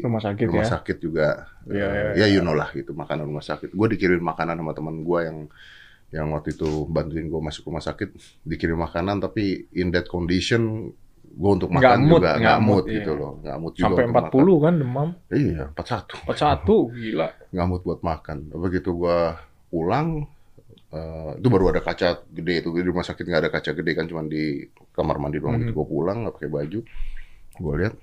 [0.00, 0.80] Rumah sakit rumah ya?
[0.80, 1.28] sakit juga.
[1.68, 3.76] Iya, eh, iya, ya you know lah gitu, makanan rumah sakit.
[3.76, 5.38] Gue dikirim makanan sama teman gue yang
[6.14, 8.14] yang waktu itu bantuin gue masuk rumah sakit
[8.46, 10.94] dikirim makanan tapi in that condition
[11.34, 13.20] gue untuk makan mood, juga nggak mood mood, gitu iya.
[13.20, 15.08] loh nggak mood juga Sampai untuk 40 kan demam.
[15.34, 17.28] iya 41 41, gila.
[17.50, 18.36] nggak mood buat makan.
[18.54, 19.18] Begitu gua
[19.74, 20.30] pulang,
[20.94, 24.06] eh, itu baru ada kaca gede itu di rumah sakit nggak ada kaca gede kan
[24.06, 24.62] cuma di
[24.94, 25.58] kamar mandi doang.
[25.58, 25.60] Mhm.
[25.66, 26.78] Begitu gua pulang nggak pakai baju,
[27.58, 27.94] gua lihat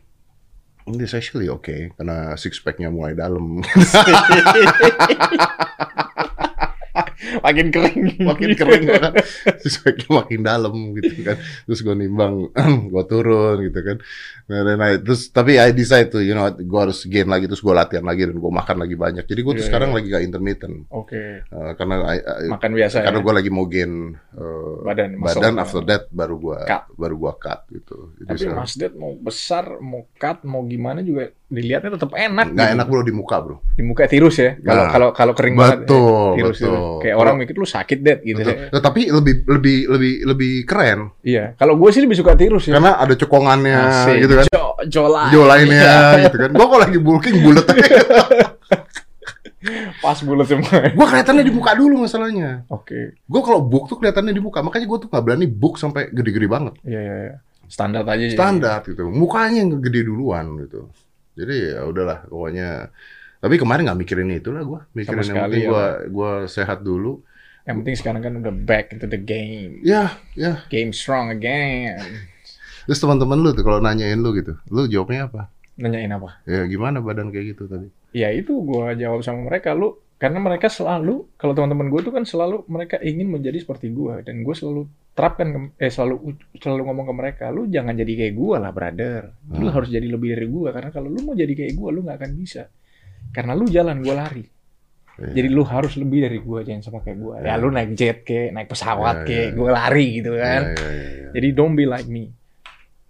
[0.81, 3.61] ini actually oke karena six packnya mulai dalam,
[7.39, 7.99] Makin kering.
[8.29, 9.13] makin kering kan,
[9.57, 11.37] six packnya makin dalam gitu kan.
[11.63, 12.51] Terus gua nimbang,
[12.91, 13.97] gua turun gitu kan.
[14.51, 17.63] Nah, nah, nah, terus tapi I decide tuh, you know, gua harus gain lagi terus
[17.63, 19.23] gua latihan lagi dan gua makan lagi banyak.
[19.23, 19.95] Jadi gua tuh Iya, sekarang iya.
[19.95, 20.75] lagi gak intermittent.
[20.91, 21.23] Oke.
[21.45, 23.23] Eh, karena I- I- Makan biasa karena ya.
[23.23, 26.83] gue lagi mau gain eh, Badan, badan after that baru Cut.
[26.97, 28.17] baru gua cut gitu.
[28.17, 32.55] Jadi Tapi sekarang- Mas mau besar, mau cut, mau gimana juga dilihatnya tetap enak.
[32.55, 32.75] nggak gitu.
[32.79, 33.55] enak bro di muka bro.
[33.75, 34.55] Di muka tirus ya.
[34.55, 35.83] Kalau Nah, kalau kalau kering banget.
[35.83, 36.71] betul, ya, tirus, betul.
[36.71, 37.01] tirus.
[37.03, 38.39] Kayak orang mikir lu sakit det gitu.
[38.39, 38.55] Betul.
[38.55, 38.67] ya.
[38.71, 41.53] Nah, tapi lebih lebih lebih lebih keren Iya.
[41.59, 42.79] Kalau gue sih lebih suka tirus ya.
[42.79, 43.79] karena ada cekongannya
[44.15, 44.45] gitu kan.
[44.47, 45.29] Jo, jo lain.
[45.29, 45.91] Jo lainnya
[46.25, 46.49] gitu kan.
[46.55, 47.83] Gua kalau lagi bulking bulat aja.
[50.01, 50.89] Pas bulat semua.
[50.97, 52.65] gua kelihatannya di muka dulu masalahnya.
[52.65, 53.13] Oke.
[53.29, 54.65] Gua kalau book tuh kelihatannya di muka.
[54.65, 56.73] Makanya gua tuh nggak berani book sampai gede-gede banget.
[56.81, 57.35] Iya, iya, iya.
[57.69, 58.25] Standar aja.
[58.25, 58.33] ya.
[58.33, 59.05] Standar gitu.
[59.13, 60.89] Mukanya yang gede duluan gitu.
[61.35, 62.91] Jadi ya udahlah pokoknya
[63.41, 64.79] tapi kemarin nggak mikirin itu lah gua.
[64.93, 67.25] Mikirin yang sekali penting ya, gua gua sehat dulu.
[67.65, 69.81] Yang penting sekarang kan udah back into the game.
[69.81, 70.61] Ya, ya.
[70.69, 71.97] Game strong again.
[72.85, 75.49] Terus teman-teman lu tuh kalau nanyain lu gitu, lu jawabnya apa?
[75.77, 76.41] Nanyain apa?
[76.45, 77.89] Ya gimana badan kayak gitu tadi?
[78.13, 82.21] Ya itu gua jawab sama mereka lu karena mereka selalu kalau teman-teman gue tuh kan
[82.21, 86.15] selalu mereka ingin menjadi seperti gua dan gue selalu terapkan ke- eh selalu
[86.55, 89.73] selalu ngomong ke mereka lu jangan jadi kayak gua lah brother lu Hmm.
[89.73, 92.31] harus jadi lebih dari gua karena kalau lu mau jadi kayak gua lu nggak akan
[92.33, 92.69] bisa
[93.31, 94.45] karena lu jalan gua lari
[95.13, 95.33] Iya.
[95.35, 97.53] jadi lu harus lebih dari gua jangan sama kayak gua ya Iya.
[97.57, 99.49] lu naik jet ke naik pesawat Iya, ke iya.
[99.51, 101.29] gua lari gitu kan ya, ya, ya.
[101.31, 102.29] jadi don't be like me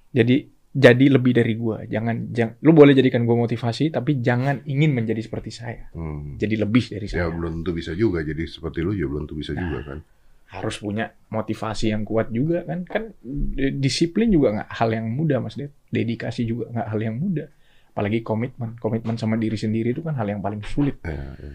[0.09, 4.91] jadi jadi lebih dari gua jangan jangan lu boleh jadikan gua motivasi tapi jangan ingin
[4.91, 6.35] menjadi seperti saya Hmm.
[6.35, 9.35] jadi lebih dari Ya saya belum tentu bisa juga jadi seperti lu ya belum tentu
[9.37, 9.61] bisa Nah.
[9.61, 9.99] juga kan.
[10.47, 15.39] harus punya motivasi yang kuat juga kan kan di- disiplin juga nggak hal yang mudah
[15.39, 17.47] mas Ded dedikasi juga nggak hal yang mudah
[17.91, 18.79] Apalagi komitmen.
[18.79, 20.95] Komitmen sama diri sendiri itu kan hal yang paling sulit.
[21.03, 21.51] Iya, iya.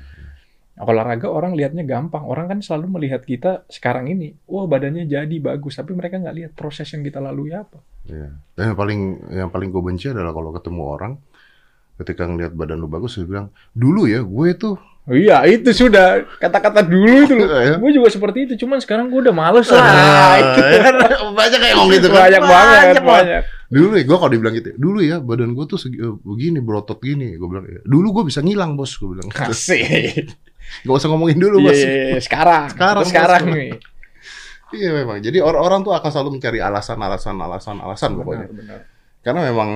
[0.77, 2.21] Olahraga orang lihatnya gampang.
[2.23, 6.53] Orang kan selalu melihat kita sekarang ini, wah badannya jadi bagus, tapi mereka nggak lihat
[6.53, 7.81] proses yang kita lalui apa.
[8.05, 8.37] Iya.
[8.53, 9.01] Dan yang paling
[9.33, 11.13] yang paling gue benci adalah kalau ketemu orang
[11.97, 16.27] ketika ngelihat badan lu bagus dia bilang, "Dulu ya gue tuh Oh iya, itu sudah
[16.43, 17.35] kata-kata dulu itu.
[17.47, 17.79] Iya.
[17.79, 20.35] gue juga seperti itu, cuman sekarang gue udah males Ah, lah.
[20.43, 20.61] itu.
[21.39, 22.27] banyak kayak ngomong gitu kan.
[22.27, 23.07] banyak banget, Banyak banget.
[23.07, 23.43] banyak.
[23.71, 26.99] Dulu ya, gue kalau dibilang gitu, dulu ya badan gue tuh segi, eh, begini, berotot
[26.99, 27.39] gini.
[27.39, 29.31] Gue bilang, dulu gue bisa ngilang bos, gue bilang.
[29.31, 30.27] Kasih.
[30.85, 31.79] Gak usah ngomongin dulu Iya, bos.
[31.79, 33.55] iya, iya, sekarang, Sekarang, Kita sekarang Bos.
[33.57, 33.71] nih.
[34.75, 35.19] Iya memang.
[35.23, 38.47] Jadi orang-orang tuh akan selalu mencari alasan, alasan, alasan, alasan pokoknya.
[38.51, 38.81] Benar, benar.
[39.23, 39.71] Karena memang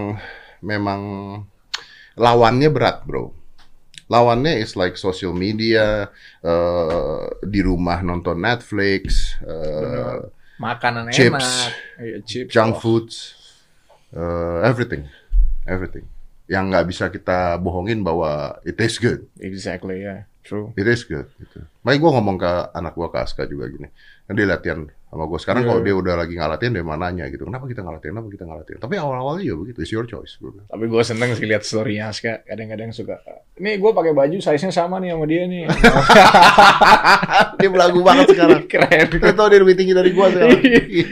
[0.61, 1.01] memang
[2.19, 3.31] lawannya berat, bro.
[4.11, 6.11] Lawannya is like social media,
[6.43, 10.19] eh, di rumah nonton Netflix, eh, Benar.
[10.61, 11.31] Makanan Chips.
[11.41, 11.71] enak,
[12.05, 12.81] iya, chips, junk oh.
[12.83, 13.17] foods,
[14.13, 15.07] eh, everything,
[15.65, 16.05] everything.
[16.51, 20.73] Yang nggak bisa kita bohongin bahwa it is good, Exactly, ya, true.
[20.75, 21.29] it is good.
[21.37, 21.61] Gitu.
[21.81, 23.89] Makanya gue ngomong ke anak gue, ke Aska juga gini.
[24.25, 25.39] Kan dia latihan sama gue.
[25.39, 25.69] Sekarang Iya.
[25.69, 27.43] kalau dia udah lagi nggak latihan, dia mana nanya gitu.
[27.43, 28.13] Kenapa kita nggak latihan?
[28.15, 28.79] Kenapa kita nggak latihan?
[28.79, 30.39] Tapi awal-awalnya ya begitu, it's your choice.
[30.39, 30.63] Bilang.
[30.65, 32.45] Tapi gue seneng sih lihat story-nya Aska.
[32.45, 33.19] Kadang-kadang suka,
[33.57, 35.63] nih gue pakai baju size-nya sama nih sama dia nih.
[37.61, 38.63] dia belagu banget sekarang.
[38.67, 39.07] Keren.
[39.09, 40.61] Kita tahu dia lebih tinggi dari gue sekarang.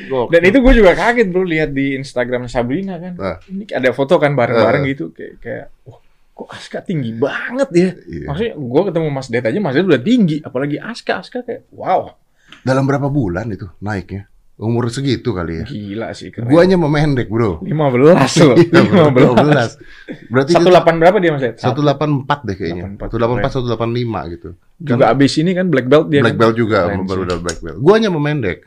[0.08, 0.30] Gokil.
[0.30, 3.12] Dan itu gue juga kaget bro lihat di Instagram Sabrina kan.
[3.14, 3.36] Nah.
[3.44, 4.88] Ini ada foto kan bareng-bareng Eh.
[4.94, 5.98] gitu kayak kayak wah
[6.38, 7.88] kok Aska tinggi banget ya.
[7.98, 8.26] Iya.
[8.30, 12.14] Maksudnya gue ketemu Mas Det aja Mas Det udah tinggi, apalagi Aska Aska kayak wow
[12.62, 14.30] Dalam berapa bulan itu naiknya?
[14.58, 15.64] Umur segitu kali ya.
[15.70, 16.50] gila sih keren.
[16.50, 17.62] Guanya memendek, bro.
[17.62, 20.26] 15 loh, Iya, bro, 15.
[20.26, 20.34] 12.
[20.34, 21.54] Berarti Satu delapan berapa dia Mas Det?
[21.62, 22.82] satu delapan empat deh kayaknya.
[22.90, 24.48] 184, Satu delapan empat, satu delapan lima gitu.
[24.82, 26.26] Juga abis ini kan black belt dia.
[26.26, 26.42] Black kan?
[26.42, 27.78] belt juga, Keren baru udah black belt.
[27.78, 28.58] Guanya memendek.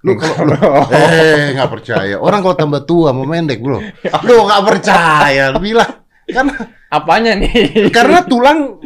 [0.00, 0.56] Lu kalau lu,
[0.94, 2.16] eh nggak percaya.
[2.16, 3.82] Orang kalau tambah tua memendek, bro.
[4.30, 5.50] Lu nggak percaya.
[5.52, 5.99] Lu bilang
[6.30, 6.54] karena
[6.88, 7.86] Apanya nih?
[7.90, 8.78] karena tulang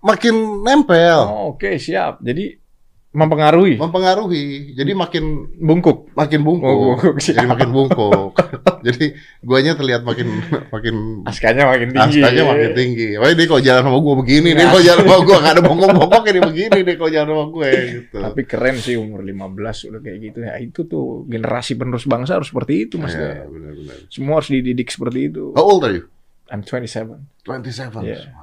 [0.00, 2.18] makin nempel, Oh, Oke siap.
[2.20, 2.56] Jadi
[3.10, 4.70] mempengaruhi mempengaruhi.
[4.72, 5.24] Jadi makin
[5.58, 6.14] bungkuk.
[6.14, 6.70] makin Oh, bungkuk.
[6.70, 8.30] bungkuk, Jadi makin bungkuk.
[8.86, 9.04] Jadi
[9.40, 10.30] guanya terlihat makin
[10.70, 10.94] makin
[11.26, 12.22] Askanya makin tinggi.
[12.22, 13.08] Askanya makin tinggi.
[13.18, 14.70] Wah ini kalau jalan sama gue begini nih, Nah.
[14.70, 18.16] kalau jalan sama gue gak ada bongkok-bongkok ini begini nih kalau jalan sama gue gitu.
[18.22, 20.54] Tapi keren sih umur 15 udah kayak gitu ya.
[20.56, 23.10] Itu tuh generasi penerus bangsa harus seperti itu Mas.
[23.12, 23.42] Det.
[23.42, 23.96] benar-benar.
[24.06, 25.50] Semua harus dididik seperti itu.
[25.52, 26.06] How old are you?
[26.50, 27.46] I'm 27.
[27.46, 28.02] 27.
[28.02, 28.34] Iya.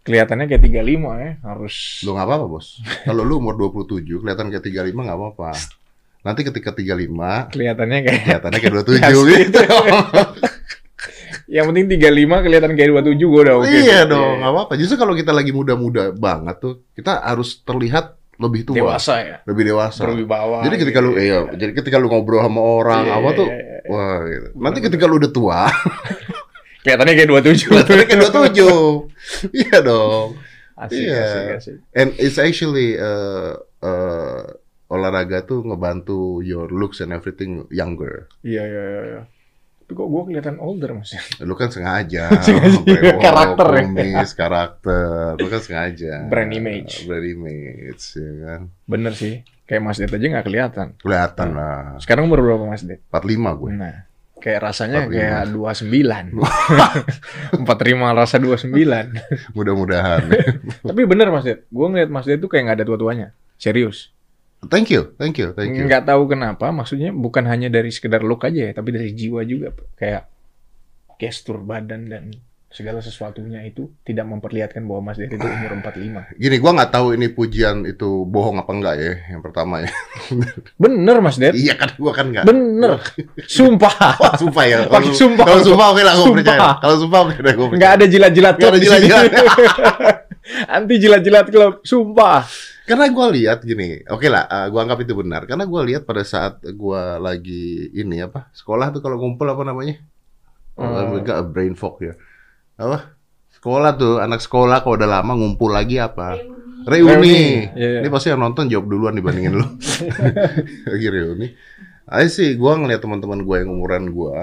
[0.00, 0.80] Kelihatannya kayak 35
[1.16, 2.80] ya, harus Lu gak apa-apa bos.
[3.04, 5.50] Kalau lu umur 27, kelihatan kayak 35 gak apa-apa.
[6.20, 9.34] Nanti ketika 35, kelihatannya kayak kelihatannya kayak 27 Asli.
[9.40, 9.60] gitu.
[11.50, 13.70] yang penting 35 kelihatan kayak 27 gua udah oke.
[13.70, 14.72] iya dong, gak apa-apa.
[14.76, 18.76] Justru kalau kita lagi muda-muda banget tuh, kita harus terlihat lebih tua.
[18.76, 19.36] Dewasa ya.
[19.44, 20.00] Lebih dewasa.
[20.00, 20.64] Berwibawa.
[20.64, 21.20] Jadi ketika lu, gitu.
[21.20, 23.78] iya, jadi ketika lu ngobrol sama orang, Iya, apa iya, tuh, iya, iya.
[23.84, 24.48] wah gitu.
[24.56, 25.60] Nanti ketika lu udah tua,
[26.82, 27.68] kelihatannya kayak 27.
[27.68, 29.10] kelihatannya kayak 27.
[29.62, 30.28] iya dong.
[30.74, 31.20] Asik, Iya.
[31.20, 31.76] asik, asik.
[31.92, 34.42] And it's actually uh, uh,
[34.86, 38.26] olahraga tuh ngebantu your looks and everything younger.
[38.40, 39.22] Iya, iya, iya, iya.
[39.80, 41.12] Tapi kok gua kelihatan older Mas?
[41.44, 42.32] Lu kan sengaja.
[42.46, 42.80] Sengaja.
[42.80, 43.80] brewok, Karakter ya.
[43.84, 45.30] kumis, karakter.
[45.36, 46.14] Lu kan sengaja.
[46.26, 47.04] Brand image.
[47.04, 48.60] Brand image, ya kan.
[48.86, 49.44] Bener sih.
[49.66, 50.86] Kayak Mas Det aja nggak kelihatan.
[50.98, 51.94] Kelihatan lah.
[52.02, 52.98] Sekarang umur berapa Mas Det?
[53.06, 53.70] 45 gue.
[53.70, 54.09] Nah,
[54.40, 55.12] kayak rasanya 45.
[55.12, 57.62] kayak 29.
[57.62, 58.72] 45 rasa 29.
[59.56, 60.22] Mudah-mudahan.
[60.80, 63.28] Tapi bener Mas Det, gue ngeliat Mas Det tuh kayak nggak ada tua-tuanya.
[63.60, 64.10] Serius.
[64.68, 65.88] thank you, thank you, thank you.
[65.88, 69.72] Nggak tahu kenapa, maksudnya bukan hanya dari sekedar look aja ya, tapi dari jiwa juga.
[69.96, 70.28] Kayak
[71.20, 72.24] gestur badan dan
[72.70, 76.38] segala sesuatunya itu tidak memperlihatkan bahwa Mas Det itu umur 45.
[76.38, 79.90] Gini, gua nggak tahu ini pujian itu bohong apa enggak ya, yang pertama ya.
[80.82, 82.46] Bener Mas Det, iya kan, gua kan enggak.
[82.46, 83.02] bener.
[83.58, 84.14] Sumpah.
[84.22, 84.78] Wah, sumpah ya.
[84.86, 85.44] Kalau- sumpah.
[85.50, 86.38] Kalau sumpah oke lah, gue Sumpah.
[86.46, 86.68] percaya.
[86.78, 89.24] Kalau sumpah oke deh, gue Nggak ada jilat-jilat Nggak ada jilat-jilat.
[90.78, 92.46] Anti jilat-jilat klub, sumpah.
[92.86, 95.46] Karena gue lihat gini, oke lah, uh, gue anggap itu benar.
[95.46, 99.98] Karena gue lihat pada saat gue lagi ini apa, sekolah tuh kalau ngumpul apa namanya?
[100.74, 101.18] Hmm.
[101.18, 101.18] Oh.
[101.18, 102.14] Enggak brain fog ya.
[102.80, 102.98] Apa?
[103.52, 106.40] Sekolah tuh, anak sekolah kalau udah lama ngumpul lagi apa?
[106.88, 106.88] Reuni.
[106.88, 107.12] Reuni.
[107.12, 107.36] Reuni,
[107.76, 107.98] iya, iya.
[108.00, 109.66] Ini pasti yang nonton jawab duluan dibandingin lu.
[110.96, 111.52] lagi reuni.
[112.08, 114.36] Ayo sih, gue ngeliat teman-teman gue yang umuran gue,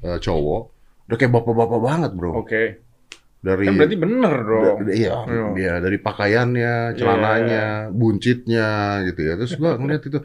[0.00, 0.62] uh, cowok,
[1.10, 2.38] udah kayak bapak-bapak banget bro.
[2.38, 2.62] Oke.
[3.42, 4.76] Dari Kan berarti bener dong.
[4.86, 5.44] Da- Iya, Iya.
[5.58, 8.68] iya dari pakaiannya, celananya, buncitnya
[9.10, 9.34] gitu ya.
[9.34, 10.22] Terus gua ngeliat itu,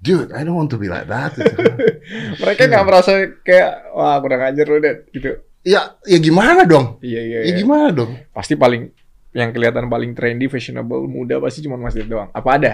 [0.00, 1.36] dude, I don't want to be like that.
[1.36, 1.60] Gitu.
[2.40, 3.12] Mereka nggak merasa
[3.44, 5.44] kayak wah kurang ajar lu deh gitu.
[5.64, 7.00] Ya, ya gimana dong?
[7.00, 7.38] Iya iya.
[7.42, 7.54] Ya iya.
[7.56, 8.14] gimana dong?
[8.30, 8.92] Pasti paling
[9.34, 12.30] yang kelihatan paling trendy, fashionable, muda pasti cuma Mas Dit doang.
[12.30, 12.72] Apa ada?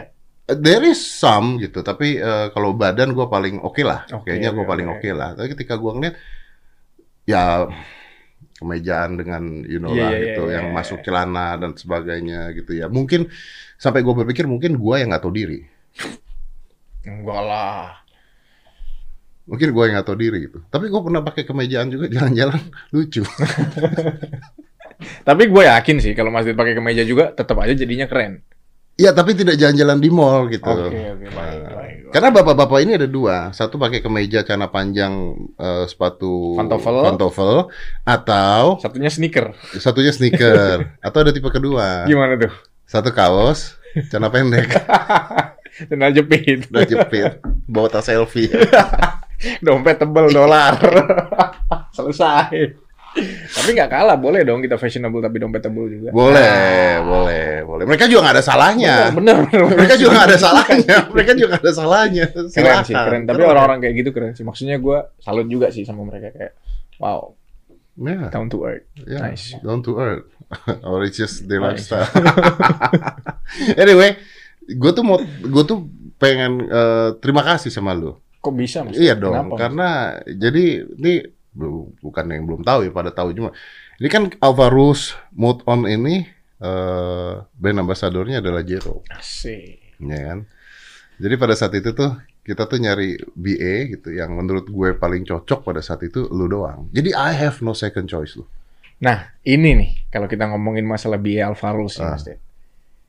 [0.51, 4.05] There is some gitu, tapi eh, kalau badan gua paling oke lah.
[4.11, 4.99] Oke, Kayaknya gua oke, paling oke.
[4.99, 5.31] oke lah.
[5.39, 6.19] Tapi ketika gua ngeliat,
[7.25, 7.71] ya
[8.61, 11.05] kemejaan dengan you know Iya, lah iya, gitu iya, yang iya, masuk iya.
[11.09, 12.87] celana dan sebagainya gitu ya.
[12.93, 13.33] Mungkin
[13.81, 15.65] sampai gue berpikir mungkin gue yang nggak tahu diri.
[17.09, 18.00] Enggak lah.
[19.51, 20.63] Mungkin gue yang nggak tahu diri gitu.
[20.65, 22.61] Tapi gue pernah pakai kemejaan juga jalan-jalan
[22.95, 23.27] lucu.
[25.21, 28.45] Tapi gue yakin sih kalau Mas Dit pakai kemeja juga tetap aja jadinya keren.
[28.95, 30.61] Iya tapi tidak jalan-jalan di mall gitu.
[30.63, 31.97] Oke, oke, baik, Nah, baik.
[32.13, 35.13] Karena bapak-bapak ini ada dua, satu pakai kemeja celana panjang
[35.57, 37.01] eh, sepatu Pantofel.
[37.01, 37.55] pantofel,
[38.03, 39.57] atau Satunya sneaker.
[39.73, 42.53] satunya sneaker, atau ada tipe kedua, Gimana tuh?
[42.85, 43.81] satu kaos
[44.13, 44.69] celana pendek,
[45.89, 46.69] Cenal jepit.
[46.69, 48.53] udah jepit, bawa tas selfie.
[49.61, 50.75] Dompet tebel dolar.
[51.97, 52.77] Selesai.
[53.51, 56.09] Tapi nggak kalah, boleh dong kita fashionable tapi dompet tebel juga.
[56.15, 57.83] Boleh, boleh, boleh.
[57.83, 59.11] Mereka juga nggak ada salahnya.
[59.11, 59.79] Bener, bener, bener.
[59.83, 60.97] Mereka juga nggak ada salahnya.
[61.11, 62.25] Mereka juga nggak ada salahnya.
[62.31, 62.85] Keren Silakan.
[62.87, 63.23] sih, keren.
[63.27, 64.47] Tapi orang-orang kayak gitu keren sih.
[64.47, 66.53] Maksudnya gue salut juga sih sama mereka kayak,
[67.03, 67.35] wow,
[68.01, 68.87] Ya, down to earth.
[68.97, 69.59] ya, Nice.
[69.61, 70.31] down to earth.
[70.81, 71.61] Or it's just Nice.
[71.91, 72.07] lifestyle.
[73.77, 74.17] anyway,
[74.67, 75.85] gue tuh mau, gue tuh
[76.17, 78.17] pengen eh, terima kasih sama lu.
[78.41, 78.97] Kok bisa mas?
[78.97, 79.59] Iya dong, Kenapa, Mas?
[79.61, 79.89] karena
[80.27, 80.65] jadi
[80.97, 81.13] ini
[81.53, 83.53] bu- bukan yang belum tahu ya, pada tahu cuma
[84.01, 86.25] ini kan Alvarus Mode On ini
[86.61, 89.97] eh brand ambassadornya adalah Jero, Asik.
[90.01, 90.49] ya kan?
[91.21, 95.61] Jadi pada saat itu tuh kita tuh nyari BA gitu yang menurut gue paling cocok
[95.61, 96.89] pada saat itu lu doang.
[96.91, 98.49] Jadi I have no second choice lu.
[99.01, 102.17] Nah, ini nih, kalau kita ngomongin masalah BA Alvaro sih, Ah.
[102.17, 102.25] Mas.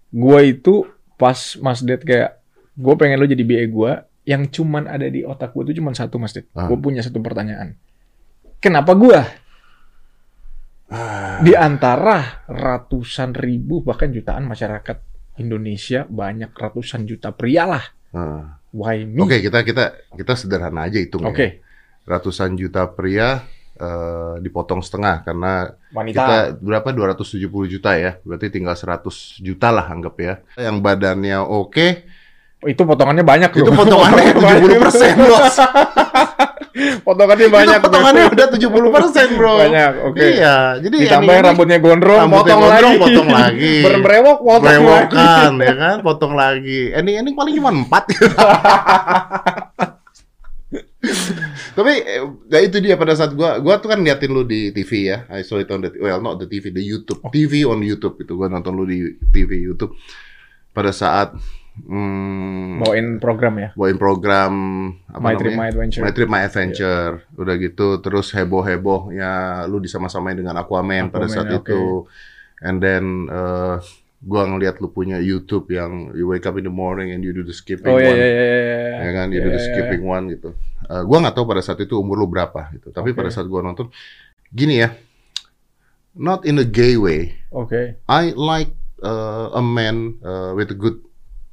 [0.07, 0.83] Gue itu
[1.15, 2.39] pas Mas Det kayak,
[2.73, 3.91] gue pengen lo jadi BA gue,
[4.31, 6.47] yang cuman ada di otak gue itu cuman satu, Mas Det.
[6.55, 6.71] Ah.
[6.71, 7.75] Gue punya satu pertanyaan.
[8.63, 9.19] Kenapa gue?
[10.87, 11.43] Ah.
[11.43, 14.97] Di antara ratusan ribu, bahkan jutaan masyarakat
[15.43, 17.83] Indonesia, banyak ratusan juta pria lah.
[18.15, 18.61] Ah.
[18.71, 19.19] Why me?
[19.19, 21.51] Oke, kita kita kita sederhana aja hitung Oke, ya.
[22.07, 23.43] Ratusan juta pria
[23.75, 26.15] eh, dipotong setengah karena wanita.
[26.15, 28.15] Kita berapa 270 juta ya.
[28.23, 30.33] Berarti tinggal 100 juta lah anggap ya.
[30.55, 31.87] Yang badannya oke,
[32.61, 33.73] Itu potongannya banyak itu loh.
[33.73, 35.57] potongannya 70% bos.
[37.09, 37.77] potongannya banyak.
[37.77, 39.53] itu potongannya udah 70% bro.
[39.57, 40.21] Banyak, oke.
[40.21, 43.01] Iya, jadi Ditambah ini- rambutnya gondrong, Rambutnya potong gondrong, lagi.
[43.01, 43.75] potong lagi.
[43.89, 45.17] Berbrewok, potong lagi.
[45.17, 46.79] Brewokan ya kan, potong lagi.
[46.93, 47.89] Ending ending paling cuma 4
[51.71, 51.91] Tapi
[52.45, 55.25] ya itu dia pada saat gua gua tuh kan liatin lu di TV ya.
[55.27, 57.25] I saw it on the well not the TV, the YouTube.
[57.33, 59.01] TV on YouTube itu gua nonton lu di
[59.33, 59.97] TV YouTube
[60.69, 61.33] pada saat
[61.77, 63.69] hmm, Bawain program ya.
[63.73, 64.53] bawain program
[65.07, 65.53] apa My Trip?
[65.55, 66.01] My Adventure.
[66.03, 67.11] My Trip My Adventure.
[67.35, 72.05] Udah gitu terus heboh-heboh ya lu disama-samain dengan Aquaman, pada Aquaman, saat ya, itu.
[72.61, 73.75] And then eh,
[74.21, 77.41] gua ngeliat lu punya YouTube yang you wake up in the morning and you do
[77.41, 78.17] the skipping Oh iya one.
[78.21, 78.45] iya iya.
[78.45, 78.97] iya.
[79.01, 80.49] Ya kan, you Iya, do the iya, skipping one gitu.
[80.85, 82.93] Eh, gua nggak tahu pada saat itu umur lu berapa gitu.
[82.93, 83.17] Tapi Oke.
[83.17, 83.89] pada saat gua nonton
[84.53, 84.93] gini ya.
[86.11, 87.39] Not in a gay way.
[87.49, 90.99] Oke, I like uh, a man uh, with a good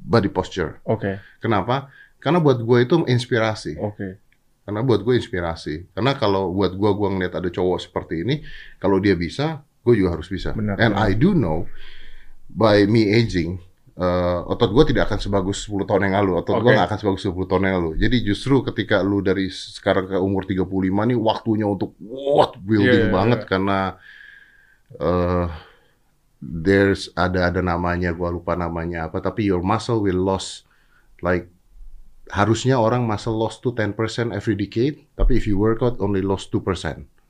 [0.09, 0.81] body posture.
[0.89, 1.93] oke, Kenapa?
[2.17, 3.77] Karena buat gue itu inspirasi.
[3.77, 4.09] oke.
[4.65, 5.93] Karena buat gue inspirasi.
[5.93, 8.45] Karena kalau buat gue, gue ngeliat ada cowok seperti ini,
[8.77, 10.53] kalau dia bisa, gue juga harus bisa.
[10.53, 11.09] Benar, And benar.
[11.09, 11.65] I do know,
[12.49, 13.57] by me aging,
[13.97, 16.33] uh, otot gue tidak akan sebagus 10 tahun yang lalu.
[16.45, 16.77] Otot gue Oke.
[16.77, 17.91] nggak akan sebagus 10 tahun yang lalu.
[17.97, 23.09] Jadi justru ketika lu dari sekarang ke umur 35 nih, waktunya untuk what building Iya,
[23.09, 23.41] iya, banget.
[23.41, 23.49] iya.
[23.49, 23.79] Karena
[25.01, 25.47] uh,
[26.41, 29.19] there's ada ada namanya, gue lupa namanya apa.
[29.19, 30.65] Tapi your muscle will lost
[31.21, 31.51] like
[32.29, 33.97] harusnya orang muscle loss to 10%
[34.31, 36.61] every decade, tapi if you work out only lost 2%.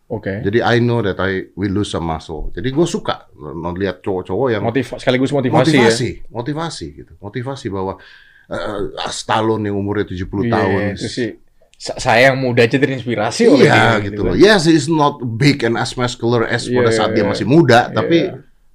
[0.09, 0.41] Oke.
[0.41, 2.49] Jadi I know that I will lose some muscle.
[2.51, 3.29] Jadi gue suka
[3.77, 5.85] lihat cowok-cowok yang Motiv sekaligus motivasi, ya.
[5.85, 7.13] motivasi, motivasi gitu.
[7.21, 8.01] Motivasi bahwa
[8.49, 8.81] uh,
[9.13, 10.81] Stallone yang umurnya 70 Iya, tahun.
[10.97, 11.31] Sih.
[11.79, 14.33] Sa- Saya yang muda aja terinspirasi oleh Iya dia, gitu kan.
[14.33, 14.35] loh.
[14.35, 17.31] Yes, he's not big and as muscular as Iya, pada saat iya, dia iya.
[17.31, 17.95] masih muda, Iya.
[17.95, 18.19] tapi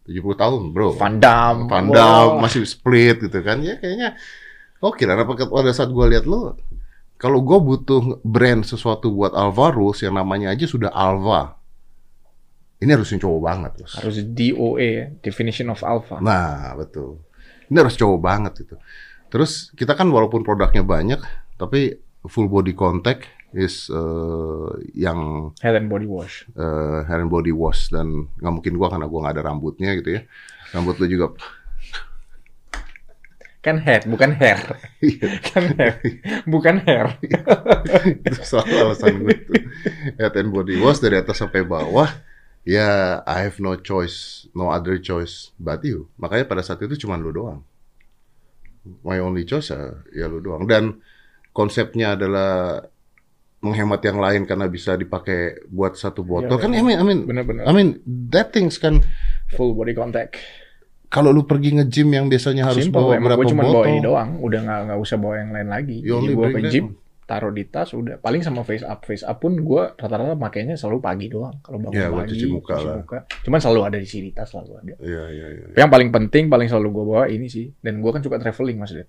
[0.03, 0.91] 70 tahun, bro.
[0.99, 1.71] Van Damme.
[1.71, 2.43] Van Damme Wah.
[2.43, 4.19] masih split gitu kan ya kayaknya
[4.83, 6.59] oke lah apa pada saat gue lihat lo
[7.15, 11.55] kalau gue butuh brand sesuatu buat Alvarus yang namanya aja sudah Alva
[12.83, 16.19] ini harus yang cowok banget bos Harus ya, definition of alpha.
[16.19, 17.23] nah betul
[17.71, 18.75] ini harus cowok banget gitu
[19.31, 21.23] terus kita kan walaupun produknya banyak
[21.55, 21.95] tapi
[22.27, 26.45] full body contact is eh, yang Head and body wash.
[26.53, 30.17] eh, hair and body wash dan nggak mungkin gua karena gua nggak ada rambutnya gitu
[30.17, 30.21] ya
[30.73, 31.27] rambut lu juga
[33.63, 34.59] Kan head, bukan hair.
[34.99, 35.39] Iya.
[35.55, 36.03] kan hair,
[36.43, 37.15] bukan hair.
[38.27, 39.55] itu selalu alasan gue tuh
[40.19, 42.11] head and body wash dari atas sampai bawah
[42.67, 47.15] ya I have no choice no other choice but you makanya pada saat itu cuma
[47.15, 47.63] lu doang
[49.03, 50.99] my only choice ya, ya lu doang dan
[51.55, 52.83] konsepnya adalah
[53.63, 56.51] menghemat yang lain karena bisa dipakai buat satu botol.
[56.51, 56.79] Iya, kan iya.
[56.79, 57.63] I mean, I mean, Bener-bener.
[57.63, 57.89] I mean,
[58.29, 58.99] that things kan
[59.49, 60.35] Full body contact.
[61.07, 63.75] kalau lu pergi nge-gym yang biasanya harus Simple, bawa berapa gue cuma botol.
[63.79, 64.29] bawa ini doang.
[64.41, 65.97] Udah nggak nggak usah bawa yang lain lagi.
[66.01, 66.85] You Jadi gue ke gym,
[67.23, 68.17] taruh di tas udah.
[68.17, 71.53] Paling sama face up, face up pun gue rata-rata makainya selalu pagi doang.
[71.61, 73.05] Kalau bangun buat pagi, cuci muka lah.
[73.45, 74.93] Cuman selalu ada di sini tas selalu ada.
[74.99, 75.65] Iya, iya, iya.
[75.69, 77.69] Tapi Yang paling penting, paling selalu gue bawa ini sih.
[77.77, 79.05] Dan gue kan suka traveling mas Ded.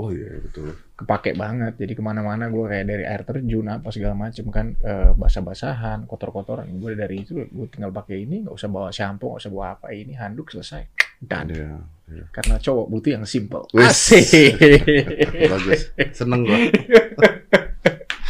[0.00, 0.72] Oh iya, betul.
[0.96, 1.76] Kepake banget.
[1.76, 6.66] Jadi ke mana-mana gue kayak dari air terjun apa segala macem kan eh, basah-basahan, kotor-kotoran.
[6.80, 9.92] Gue dari itu gue tinggal pakai ini, nggak usah bawa shampoo, nggak usah bawa apa
[9.92, 10.82] ini, handuk selesai.
[11.22, 11.78] Dan Iya.
[12.10, 12.24] iya.
[12.34, 13.62] karena cowok butuh yang simple.
[13.78, 14.58] Asik.
[15.54, 15.92] Bagus.
[16.16, 16.58] Seneng gua.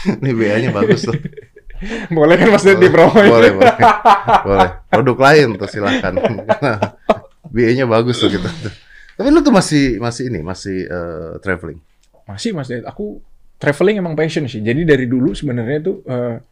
[0.02, 1.14] Ini BA-nya bagus tuh.
[2.10, 3.74] Boleh kan Mas Ded di promo Boleh, boleh.
[4.46, 4.70] Boleh.
[4.90, 6.18] Produk lain tuh silakan.
[7.54, 8.46] BA-nya bagus tuh gitu.
[9.22, 11.78] Tapi lu tuh masih masih ini, masih eh, traveling.
[12.26, 13.22] Masih Mas Ded, aku
[13.54, 14.58] traveling emang passion sih.
[14.58, 16.42] Jadi dari dulu sebenarnya tuh eh,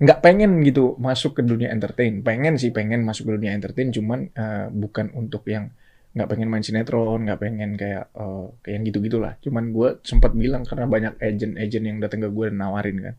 [0.00, 2.24] nggak pengen gitu masuk ke dunia entertain.
[2.24, 5.68] Pengen sih pengen masuk ke dunia entertain, cuman eh, bukan untuk yang
[6.16, 9.36] nggak pengen main sinetron, nggak pengen kayak eh, kayak yang gitu gitulah.
[9.44, 13.14] Cuman gue sempat bilang karena banyak agent-agent yang datang ke gue dan nawarin kan,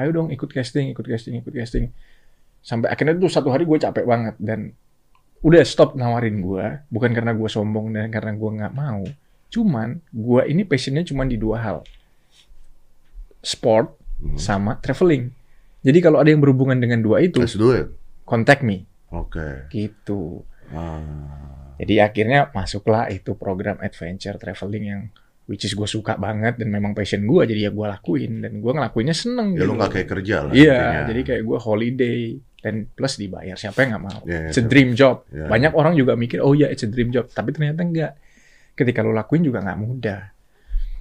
[0.00, 1.92] ayo dong ikut casting, ikut casting, ikut casting.
[2.64, 4.72] Sampai akhirnya tuh satu hari gue capek banget dan
[5.40, 9.02] udah stop nawarin gue, bukan karena gue sombong dan karena gue nggak mau.
[9.48, 11.78] Cuman gue ini passionnya cuma di dua hal,
[13.40, 14.36] sport Hmm.
[14.36, 15.32] sama traveling.
[15.80, 17.88] Jadi kalau ada yang berhubungan dengan dua itu, Let's do it.
[18.28, 19.64] contact me, Oke.
[19.72, 20.44] gitu.
[20.68, 21.72] Ah.
[21.80, 25.02] Jadi akhirnya masuklah itu program adventure traveling yang
[25.50, 28.70] which is gue suka banget dan memang passion gue jadi ya gue lakuin dan gue
[28.70, 29.66] ngelakuinnya seneng Ya gitu.
[29.66, 30.52] lu nggak kayak kerja lah.
[30.54, 31.02] Iya, intinya.
[31.10, 32.18] jadi kayak gue holiday
[32.60, 34.18] dan plus dibayar siapa yang nggak mau?
[34.22, 35.26] Iya, It's a dream job.
[35.28, 35.50] Iya.
[35.50, 38.12] Banyak orang juga mikir oh ya it's a dream job, tapi ternyata enggak.
[38.70, 40.22] Ketika lo lakuin juga nggak mudah.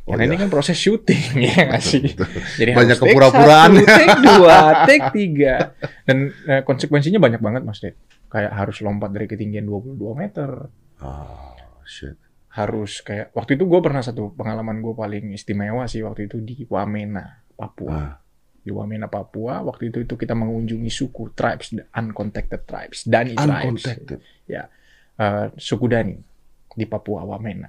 [0.03, 0.29] Oh, Karena iya.
[0.33, 2.01] ini kan proses syuting ya nggak sih.
[2.59, 3.71] Jadi Banyak kepura-puraan.
[3.77, 7.93] take dua, take tiga, dan eh, konsekuensinya banyak banget mas Ded.
[8.25, 10.49] Kayak harus lompat dari ketinggian 22 meter,
[10.97, 12.17] Ah, shit.
[12.49, 16.65] Harus kayak waktu itu gue pernah satu pengalaman gue paling istimewa sih waktu itu di
[16.65, 17.93] Wamena, Papua.
[17.93, 18.13] Ah.
[18.59, 19.61] Di Wamena, Papua.
[19.61, 23.85] Waktu itu itu kita mengunjungi suku tribes, the uncontacted tribes, Dani tribes.
[23.85, 24.19] Uncontacted.
[25.19, 26.15] Eh, suku Dani
[26.73, 27.67] di Papua Wamena.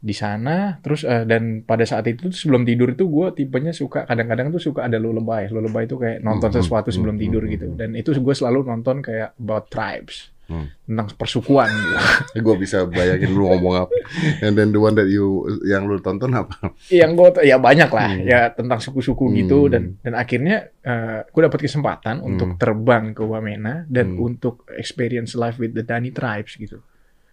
[0.00, 4.52] Di sana terus eh, dan pada saat itu sebelum tidur itu gue tipenya suka kadang-kadang
[4.52, 5.48] tuh suka ada lullaby.
[5.48, 7.66] Lullaby itu kayak nonton Hmm, sesuatu hmm, sebelum hmm, tidur hmm, gitu.
[7.72, 7.76] hmm.
[7.80, 10.28] Dan itu gue selalu nonton kayak about tribes.
[10.50, 10.66] Hmm.
[10.82, 11.94] Tentang persukuan gitu.
[12.42, 13.94] Gue bisa bayangin lu ngomong apa.
[14.42, 15.26] And then the one that you
[15.62, 16.74] yang lu tonton apa?
[16.90, 18.26] yang gue ya banyak lah Hmm.
[18.26, 19.70] ya tentang suku-suku gitu Hmm.
[19.70, 24.26] dan dan akhirnya eh, gue dapat kesempatan untuk terbang ke Wamena dan Hmm.
[24.26, 26.82] untuk experience life with the Dani tribes gitu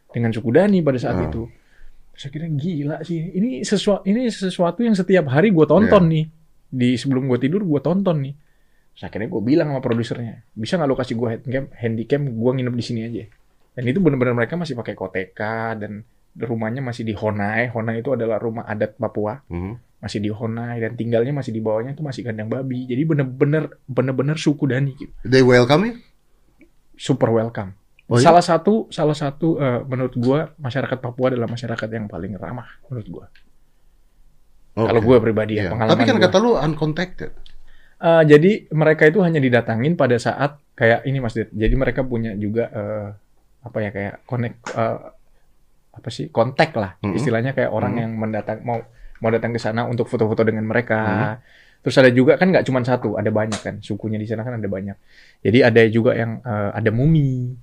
[0.08, 1.26] dengan suku Dani pada saat Ah.
[1.26, 1.50] itu
[2.14, 6.12] saya kira gila sih ini sesuatu ini sesuatu yang setiap hari gue tonton Iya.
[6.12, 6.26] nih
[6.68, 8.34] di sebelum gue tidur gue tonton nih
[8.98, 12.74] Terus akhirnya gue bilang sama produsernya bisa nggak lo kasih gue handicam handicam gue nginep
[12.74, 13.24] di sini aja
[13.72, 16.02] dan itu benar-benar mereka masih pakai koteka dan
[16.34, 19.78] rumahnya masih di Honai Honai itu adalah rumah adat Papua Hmm.
[19.98, 22.86] masih di Honai dan tinggalnya masih di bawahnya itu masih kandang babi.
[22.86, 25.10] Jadi bener-bener bener-bener suku Dani gitu.
[25.24, 25.94] They welcome you?
[26.94, 27.74] Super welcome.
[28.06, 28.30] Oh, iya?
[28.30, 33.08] salah satu salah satu eh, menurut gua masyarakat Papua adalah masyarakat yang paling ramah menurut
[33.08, 33.26] gua.
[34.74, 35.06] Kalau Oke.
[35.06, 35.70] gue pribadi ya Iya.
[35.74, 36.24] pengalaman Tapi kan gua.
[36.24, 37.32] kata lu uncontacted.
[37.98, 41.50] Eh, jadi mereka itu hanya didatangin pada saat kayak ini Mas Dit.
[41.50, 43.08] Jadi mereka punya juga eh,
[43.66, 44.98] apa ya kayak connect eh,
[45.98, 47.16] apa sih kontak lah Mhm.
[47.18, 48.02] istilahnya kayak orang Mhm.
[48.06, 48.78] yang mendatang mau
[49.18, 51.00] mau datang ke sana untuk foto-foto dengan mereka.
[51.02, 51.34] Mhm.
[51.82, 54.70] Terus ada juga kan nggak cuma satu, ada banyak kan sukunya di sana kan ada
[54.70, 54.94] banyak.
[55.42, 57.58] Jadi ada juga yang eh, ada mumi.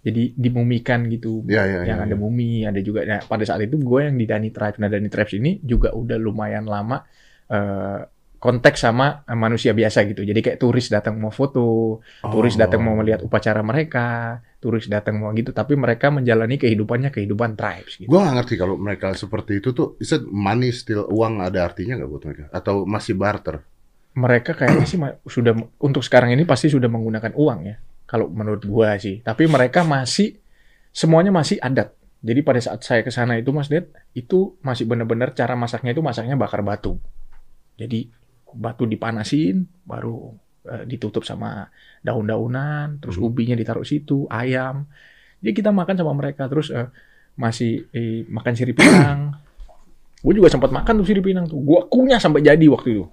[0.00, 1.44] Jadi dimumikan gitu.
[1.48, 2.20] Iya, iya, yang iya, ada iya.
[2.20, 4.76] mumi, ada juga nah, pada saat itu gue yang di Dani Tribes.
[4.80, 7.00] Nah, Dani Tribes ini juga udah lumayan lama
[7.48, 8.00] eh,
[8.40, 10.24] kontak sama eh, manusia biasa gitu.
[10.24, 12.60] Jadi kayak turis datang mau foto, turis Oh.
[12.64, 18.00] datang mau melihat upacara mereka, turis datang mau gitu, tapi mereka menjalani kehidupannya kehidupan tribes
[18.00, 18.08] gitu.
[18.08, 22.00] Gue gak ngerti kalau mereka seperti itu tuh, is it money still uang ada artinya
[22.00, 22.44] nggak buat mereka?
[22.50, 23.60] Atau masih barter?
[24.16, 24.98] Mereka kayaknya sih
[25.28, 27.76] sudah untuk sekarang ini pasti sudah menggunakan uang ya.
[28.08, 30.40] Kalau menurut gua sih, tapi mereka masih
[30.90, 31.94] semuanya masih adat.
[32.20, 36.02] Jadi pada saat saya ke sana itu Mas Ded, itu masih benar-benar cara masaknya itu
[36.02, 36.98] masaknya bakar batu.
[37.78, 38.12] Jadi
[38.52, 41.66] batu dipanasin, baru eh, ditutup sama
[42.00, 43.24] daun-daunan, terus Mhm.
[43.24, 44.84] ubinya ditaruh situ, ayam.
[45.40, 46.88] Jadi kita makan sama mereka, terus eh,
[47.34, 49.32] masih eh, makan sirip pinang.
[50.20, 51.56] Gue juga sempat makan tuh sirip pinang tuh.
[51.58, 53.04] Gue kunyah sampai jadi waktu itu.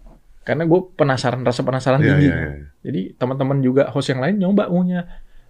[0.43, 2.27] Karena gue penasaran, rasa penasaran Iya, tinggi.
[2.27, 2.65] iya, iya.
[2.81, 5.03] Jadi teman-teman juga host yang lain nyoba ngunyah.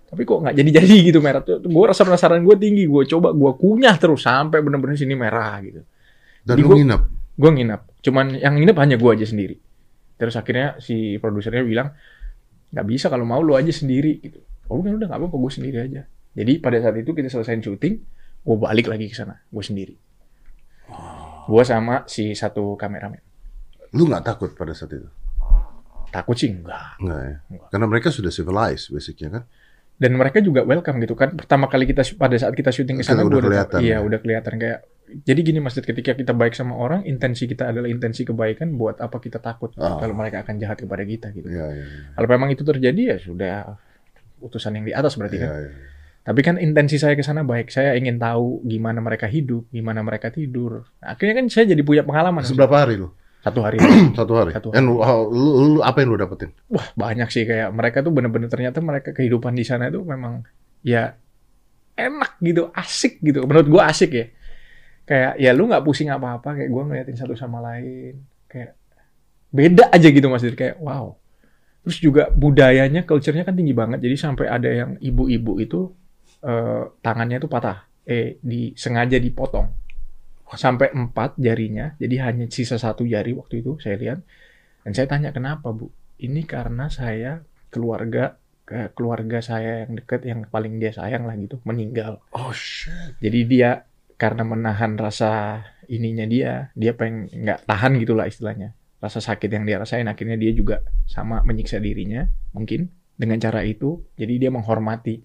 [0.07, 1.57] Tapi kok nggak jadi-jadi gitu merah tuh.
[1.59, 2.85] Gue rasa penasaran gue tinggi.
[2.85, 5.81] Gue coba gue kunyah terus sampai bener-bener sini merah gitu.
[6.41, 7.01] Dan Di lu gua- nginep?
[7.33, 7.81] Gue nginap.
[8.01, 9.57] Cuman yang nginep hanya gue aja sendiri.
[10.17, 11.93] Terus akhirnya si produsernya bilang,
[12.73, 14.41] nggak bisa kalau mau lu aja sendiri gitu.
[14.67, 16.01] Oh udah udah nggak apa-apa gue sendiri aja.
[16.37, 17.95] Jadi pada saat itu kita selesai syuting,
[18.43, 19.95] gue balik lagi ke sana, gue sendiri.
[21.47, 23.23] Gue sama si satu kameramen.
[23.95, 25.07] Lu nggak takut pada saat itu?
[26.11, 26.99] Takut sih enggak.
[26.99, 27.35] Enggak ya?
[27.47, 27.67] Enggak.
[27.71, 29.43] Karena mereka sudah civilized basicnya kan?
[29.97, 31.33] Dan mereka juga welcome gitu kan.
[31.33, 34.05] Pertama kali kita pada saat kita syuting ke sana Udah gua kelihatan iya ya?
[34.05, 37.87] udah kelihatan kayak jadi gini Mas Dit, ketika kita baik sama orang, intensi kita adalah
[37.87, 39.97] intensi kebaikan, buat apa kita takut Ah.
[39.97, 41.47] kalau mereka akan jahat kepada kita gitu.
[41.47, 42.01] Iya, iya, iya.
[42.11, 43.79] Kalau memang itu terjadi ya sudah
[44.37, 45.49] utusan yang di atas berarti kan.
[45.49, 45.71] Iya, iya.
[46.21, 47.71] Tapi kan intensi saya ke sana baik.
[47.71, 50.83] Saya ingin tahu gimana mereka hidup, gimana mereka tidur.
[50.99, 52.43] Nah, akhirnya kan saya jadi punya pengalaman.
[52.43, 53.07] Seberapa hari lu?
[53.39, 53.79] Satu hari.
[54.19, 54.51] Satu hari.
[54.51, 56.51] Satu And how- lu, lu apa yang lu dapetin?
[56.67, 60.43] Wah banyak sih kayak mereka tuh bener-bener ternyata mereka kehidupan di sana itu memang
[60.83, 61.15] ya
[61.95, 63.47] enak gitu, asik gitu.
[63.47, 64.25] Menurut gua asik ya.
[65.07, 68.19] Kayak ya lu nggak pusing apa-apa kayak gua ngeliatin satu sama lain.
[68.51, 68.75] Kayak
[69.47, 70.53] beda aja gitu mas Dir.
[70.59, 71.15] kayak wow.
[71.87, 74.03] Terus juga budayanya, culture-nya kan tinggi banget.
[74.03, 75.87] Jadi sampai ada yang ibu-ibu itu
[76.43, 77.87] eh, tangannya tuh patah.
[78.03, 79.87] Eh di sengaja dipotong
[80.55, 81.91] sampai empat jarinya.
[81.99, 84.19] Jadi hanya sisa satu jari waktu itu saya lihat.
[84.83, 85.91] Dan saya tanya kenapa bu?
[86.23, 91.59] Ini karena saya keluarga ke keluarga saya yang deket yang paling dia sayang lah gitu
[91.63, 92.23] meninggal.
[92.35, 93.15] Oh shit.
[93.19, 93.83] Jadi dia
[94.17, 98.73] karena menahan rasa ininya dia, dia pengen nggak tahan gitulah istilahnya.
[98.97, 104.01] Rasa sakit yang dia rasain akhirnya dia juga sama menyiksa dirinya mungkin dengan cara itu.
[104.17, 105.21] Jadi dia menghormati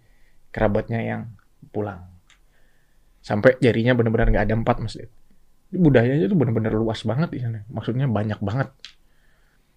[0.53, 1.22] kerabatnya yang
[1.72, 2.05] pulang.
[3.24, 5.01] Sampai jarinya benar-benar nggak ada empat mas.
[5.72, 7.64] Budayanya itu benar-benar luas banget di.
[7.72, 8.68] Maksudnya banyak banget.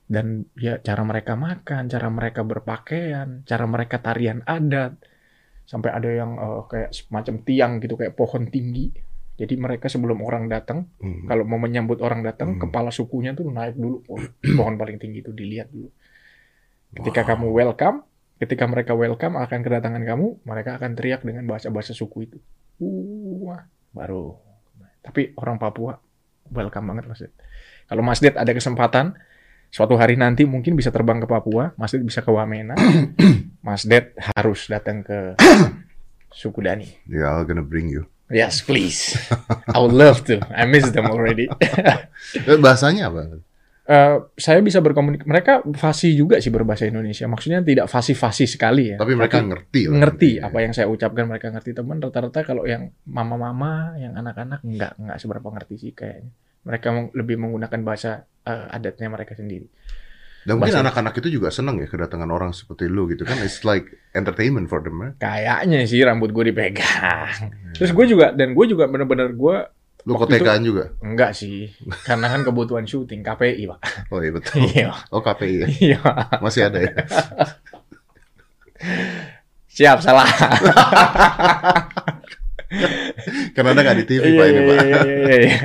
[0.06, 5.00] Dan ya cara mereka makan, cara mereka berpakaian, cara mereka tarian adat,
[5.66, 9.05] sampai ada yang eh, kayak semacam tiang gitu kayak pohon tinggi.
[9.36, 11.28] Jadi mereka sebelum orang datang, Hmm.
[11.28, 12.62] kalau mau menyambut orang datang, Hmm.
[12.62, 15.92] kepala sukunya tuh naik dulu pohon, pohon paling tinggi itu dilihat dulu.
[16.96, 17.30] Ketika Wow.
[17.30, 17.98] kamu welcome,
[18.38, 22.40] ketika mereka welcome akan kedatangan kamu, mereka akan teriak dengan bahasa-bahasa suku itu.
[23.44, 24.40] Wah, baru.
[25.02, 26.00] Tapi orang Papua
[26.48, 27.34] welcome banget Mas Ded.
[27.86, 29.20] Kalau Mas Ded ada kesempatan,
[29.68, 32.80] suatu hari nanti mungkin bisa terbang ke Papua, Mas Ded bisa ke Wamena,
[33.68, 35.36] Mas Ded harus datang ke
[36.32, 36.88] suku Dani.
[37.06, 38.08] Yeah, I'm gonna bring you.
[38.28, 39.14] Yes, please.
[39.70, 40.42] I would love to.
[40.50, 41.46] I miss them already.
[42.36, 43.38] Eh, Bahasanya apa?
[43.86, 45.30] Eh, saya bisa berkomunikasi.
[45.30, 47.30] Mereka fasih juga sih berbahasa Indonesia.
[47.30, 48.98] Maksudnya tidak fasih-fasih sekali ya.
[48.98, 49.98] Tapi mereka ngerti lah.
[50.02, 50.50] ngerti Iya.
[50.50, 55.18] apa yang saya ucapkan mereka ngerti teman rata-rata kalau yang mama-mama yang anak-anak nggak nggak
[55.22, 56.34] seberapa ngerti sih kayaknya
[56.66, 58.12] mereka lebih menggunakan bahasa
[58.42, 59.70] eh, adatnya mereka sendiri
[60.46, 63.42] Dan mungkin anak-anak itu juga seneng ya kedatangan orang seperti lu gitu kan.
[63.42, 64.96] It's like entertainment for them.
[64.96, 65.18] Right?
[65.18, 67.34] kayaknya sih rambut gue dipegang
[67.74, 69.58] terus gue juga dan gue juga bener-bener gue
[70.06, 70.94] Lu kotekaan juga?
[71.02, 71.74] enggak sih
[72.06, 74.54] karena kan kebutuhan syuting KPI pak Oh iya betul.
[74.70, 75.68] iya Oh KPI ya?
[75.82, 76.00] iya
[76.38, 76.94] Masih ada ya?
[79.68, 80.30] siap salah
[83.56, 84.84] Karena ada nggak di TV Iya, Pak ini iya, Pak.
[84.86, 85.58] iya, iya, iya.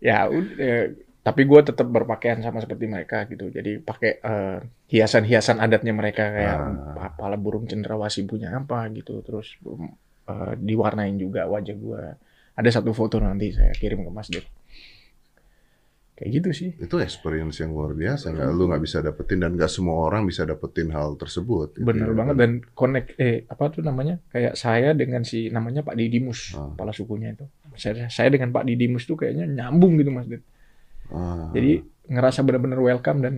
[0.00, 0.84] ya udah eh,
[1.24, 6.56] tapi gue tetap berpakaian sama seperti mereka gitu jadi pakai eh, hiasan-hiasan adatnya mereka kayak
[6.94, 7.08] Ah.
[7.10, 9.56] kepala burung cendrawasih punya apa gitu terus
[10.24, 12.02] eh, diwarnain juga wajah gue
[12.54, 14.44] ada satu foto nanti saya kirim ke Mas Ded
[16.14, 18.30] kayak gitu sih Itu experience yang luar biasa.
[18.30, 21.74] Nggak, lu nggak bisa dapetin dan nggak semua orang bisa dapetin hal tersebut.
[21.74, 22.14] gitu bener ya.
[22.14, 26.70] banget dan connect eh apa tuh namanya kayak saya dengan si namanya Pak Didimus Ah.
[26.70, 30.44] kepala sukunya itu saya saya dengan Pak Didimus tuh kayaknya nyambung gitu Mas Ded
[31.14, 31.48] Ah.
[31.50, 33.34] Jadi ngerasa benar-benar welcome dan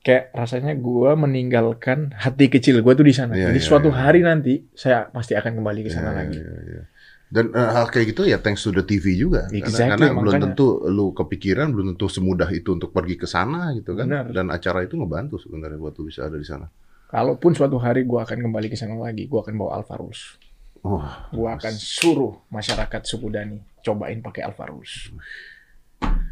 [0.00, 3.34] kayak rasanya gue meninggalkan hati kecil gue tuh di sana.
[3.34, 3.98] Iya, Jadi iya, suatu iya.
[4.00, 6.38] hari nanti saya pasti akan kembali ke sana Iya, lagi.
[6.38, 6.82] iya, iya.
[7.28, 9.44] Dan eh, hal kayak gitu ya thanks to the TV juga.
[9.46, 10.46] Karena- Exactly, karena, belum makanya.
[10.48, 14.08] tentu lu kepikiran, belum tentu semudah itu untuk pergi ke sana gitu kan.
[14.08, 14.24] Benar.
[14.32, 16.64] Dan acara itu ngebantu sebenarnya buat lu bisa ada di sana.
[17.06, 20.40] Kalaupun suatu hari gue akan kembali ke sana lagi, gue akan bawa Alfa Rules.
[20.78, 25.10] Wah, Gue akan suruh masyarakat suku Dani cobain pakai Alfa Rules.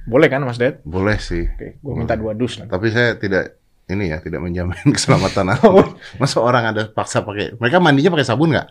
[0.04, 0.78] Boleh kan Mas Ded?
[0.82, 1.44] boleh sih.
[1.48, 2.70] Oke, gue minta dua dus nanti.
[2.70, 5.82] Tapi saya tidak ini ya, tidak menjamin keselamatan Oh.
[5.82, 5.98] aku.
[6.16, 8.68] Masa orang ada paksa pakai, mereka mandinya pakai sabun nggak?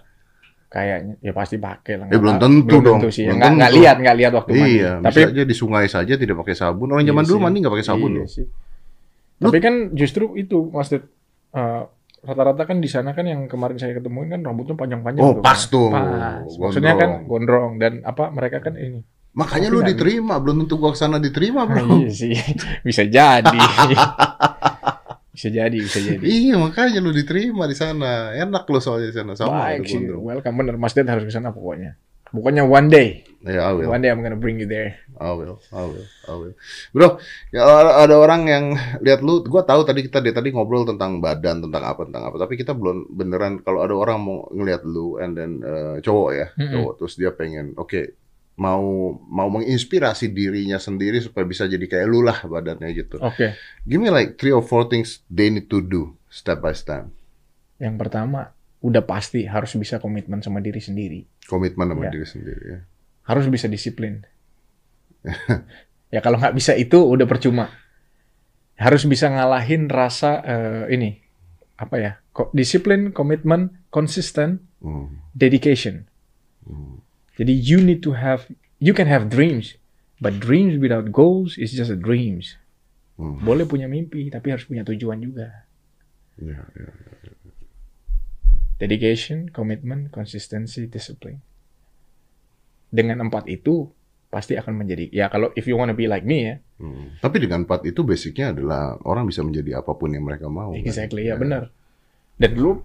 [0.65, 2.07] Kayaknya ya pasti pakai lah.
[2.07, 2.99] Eh, belum tentu belum dong.
[2.99, 3.23] Tentu sih.
[3.25, 4.75] Belum Nggak lihat nggak lihat waktu mandi.
[4.77, 6.87] Iya, Tapi aja di sungai saja tidak pakai sabun.
[6.89, 7.43] Orang zaman Iya dulu sih.
[7.43, 8.27] mandi nggak pakai sabun Iya loh.
[8.27, 8.45] sih.
[9.35, 11.03] Lu- Tapi kan justru itu Mas Ded,
[11.51, 11.81] eh,
[12.21, 15.21] rata-rata kan di sana kan yang kemarin saya ketemuin kan rambutnya panjang-panjang.
[15.21, 15.69] Oh, tuh, pas kan.
[15.69, 15.87] tuh.
[15.91, 16.47] Pas.
[16.57, 16.99] Maksudnya Gondrong.
[16.99, 18.99] kan gondrong dan apa mereka kan ini.
[19.36, 21.83] Makanya Tapi lu diterima, belum tentu gua ke sana diterima bro.
[22.01, 22.31] iya sih,
[22.88, 23.59] bisa jadi.
[25.36, 26.23] bisa jadi, bisa jadi.
[26.23, 28.31] Iya makanya lu diterima di sana.
[28.31, 31.51] Enak lo soalnya di sana sama Baik sih, welcome bener Mas Ded harus ke sana
[31.51, 31.99] pokoknya.
[32.31, 33.93] Pokoknya one day Yeah, I will.
[33.93, 34.97] One day I'm gonna bring you there.
[35.21, 36.57] I will, I will, I will.
[36.89, 37.21] Bro,
[37.53, 37.61] ya
[38.01, 38.65] ada orang yang
[39.05, 42.41] lihat lu, gua tahu tadi kita dari tadi ngobrol tentang badan, tentang apa, tentang apa,
[42.41, 46.47] tapi kita belum beneran kalau ada orang mau ngelihat lu and then eh, cowok ya,
[46.57, 46.73] Mm-mm.
[46.73, 48.17] cowok terus dia pengen, oke,
[48.56, 48.84] mau
[49.22, 53.20] mau menginspirasi dirinya sendiri supaya bisa jadi kayak lu lah badannya gitu.
[53.20, 53.51] Oke.
[53.84, 57.12] Give me like three or four things they need to do step by step.
[57.76, 61.28] Yang pertama, udah pasti harus bisa komitmen sama diri sendiri.
[61.43, 62.12] Komitmen sama Ya.
[62.12, 62.80] diri sendiri ya.
[63.24, 64.24] Harus bisa disiplin.
[66.14, 67.68] ya kalau nggak bisa itu udah percuma.
[68.76, 71.20] Harus bisa ngalahin rasa eh, ini
[71.76, 72.12] apa ya?
[72.32, 75.18] Ko- disiplin, komitmen, konsisten, Hmm.
[75.32, 76.06] dedication.
[76.62, 77.01] Hmm.
[77.36, 78.47] Jadi you need to have,
[78.79, 79.75] you can have dreams,
[80.23, 82.55] but dreams without goals is just a dreams.
[83.19, 83.39] Hmm.
[83.43, 85.67] Boleh punya mimpi, tapi harus punya tujuan juga.
[86.39, 86.89] Ya, ya.
[88.75, 91.39] Dedication, commitment, consistency, discipline.
[92.91, 93.88] Dengan empat itu
[94.27, 97.15] pasti akan menjadi ya kalau if you wanna be like me ya, Hmm.
[97.23, 100.75] Tapi dengan empat itu basicnya adalah orang bisa menjadi apa pun yang mereka mau.
[100.75, 100.83] kan?
[100.83, 101.71] exactly ya benar.
[102.36, 102.83] Dan lu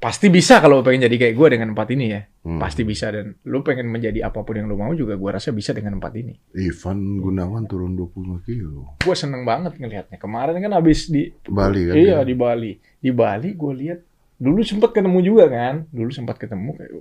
[0.00, 2.56] pasti bisa kalau pengen jadi kayak gue dengan empat ini ya, Hmm.
[2.56, 5.70] pasti bisa dan lu pengen menjadi apa pun yang lu mau juga gue rasa bisa
[5.70, 6.32] dengan empat ini.
[6.54, 8.96] Ivan Gunawan turun 25 kilo.
[8.98, 10.16] Gue seneng banget ngelihatnya.
[10.16, 11.94] Kemarin kan habis di Bali kan?
[11.94, 12.18] Iya ya?
[12.22, 12.72] di Bali.
[12.96, 14.00] Di Bali gue lihat
[14.34, 15.84] dulu sempat ketemu juga kan.
[15.86, 16.92] Dulu sempat ketemu kayak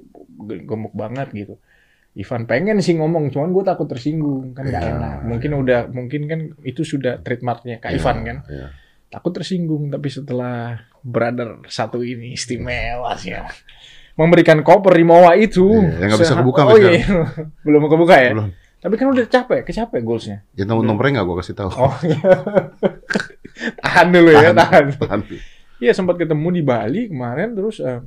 [0.62, 1.56] gemuk banget gitu.
[2.12, 4.92] Ivan pengen sih ngomong, cuman gue takut tersinggung kan nggak Iya.
[4.92, 5.18] enak.
[5.24, 8.38] Mungkin udah, mungkin kan itu sudah trademarknya Kak Iya, Ivan kan.
[8.46, 8.68] iya.
[9.08, 13.48] Takut tersinggung, tapi setelah brother satu ini istimewa sih ya.
[14.20, 15.64] Memberikan koper Rimowa itu.
[15.64, 17.04] Iya, yang nggak bisa kebuka Oh iya,
[17.66, 18.32] belum kebuka ya.
[18.36, 18.52] Belum.
[18.80, 20.48] Tapi kan udah capek, kecapek goalsnya.
[20.56, 21.72] Ya nomor nomornya nggak gue kasih tahu.
[21.76, 22.20] Oh iya.
[23.84, 24.96] tahan dulu ya, tahan.
[24.96, 25.22] Tahan.
[25.80, 28.00] Iya sempat ketemu di Bali kemarin terus eh,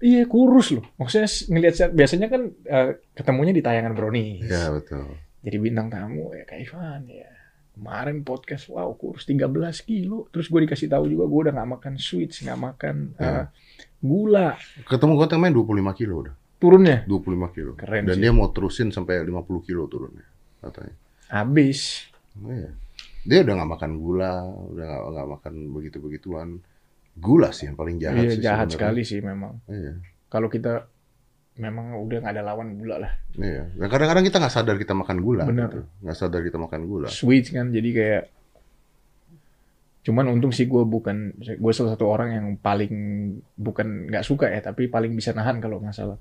[0.00, 0.84] iya kurus loh.
[0.96, 4.48] Maksudnya ngelihat biasanya kan eh, ketemunya di tayangan Brownies.
[4.48, 5.20] Ya betul.
[5.44, 7.35] Jadi bintang tamu ya Kak Ivan ya.
[7.76, 9.52] Kemarin podcast wow kurus 13
[9.82, 10.32] kilo.
[10.32, 13.52] Terus gue dikasih tahu juga gue udah nggak makan sweets, nggak makan Ya.
[13.98, 14.56] gula.
[14.82, 15.60] Ketemu gue temen 25
[15.94, 16.34] kilo udah.
[16.56, 17.72] Turunnya 25 kilo.
[17.76, 18.22] Keren Dan sih.
[18.22, 20.24] dia mau terusin sampai 50 kilo turunnya.
[20.58, 20.94] Katanya.
[21.28, 22.08] habis.
[22.38, 22.70] Oh, iya.
[23.22, 24.34] Dia udah nggak makan gula,
[24.70, 26.62] udah nggak makan begitu-begituan.
[27.12, 28.40] Gula sih yang paling jahat Iya sih.
[28.40, 28.72] jahat sebenarnya.
[28.72, 29.52] sekali sih memang.
[29.66, 29.92] Iya.
[30.26, 30.86] Kalau kita
[31.56, 33.12] memang udah nggak ada lawan gula lah.
[33.32, 33.64] Iya.
[33.72, 35.44] Dan kadang-kadang kita nggak sadar kita makan gula.
[35.44, 35.68] Benar.
[35.68, 35.80] gitu.
[36.00, 37.08] Nggak sadar kita makan gula.
[37.08, 38.22] Sweets kan jadi kayak
[40.02, 42.94] cuman untung sih gue bukan gue salah satu orang yang paling
[43.52, 46.14] bukan nggak suka ya tapi paling bisa nahan kalau masalah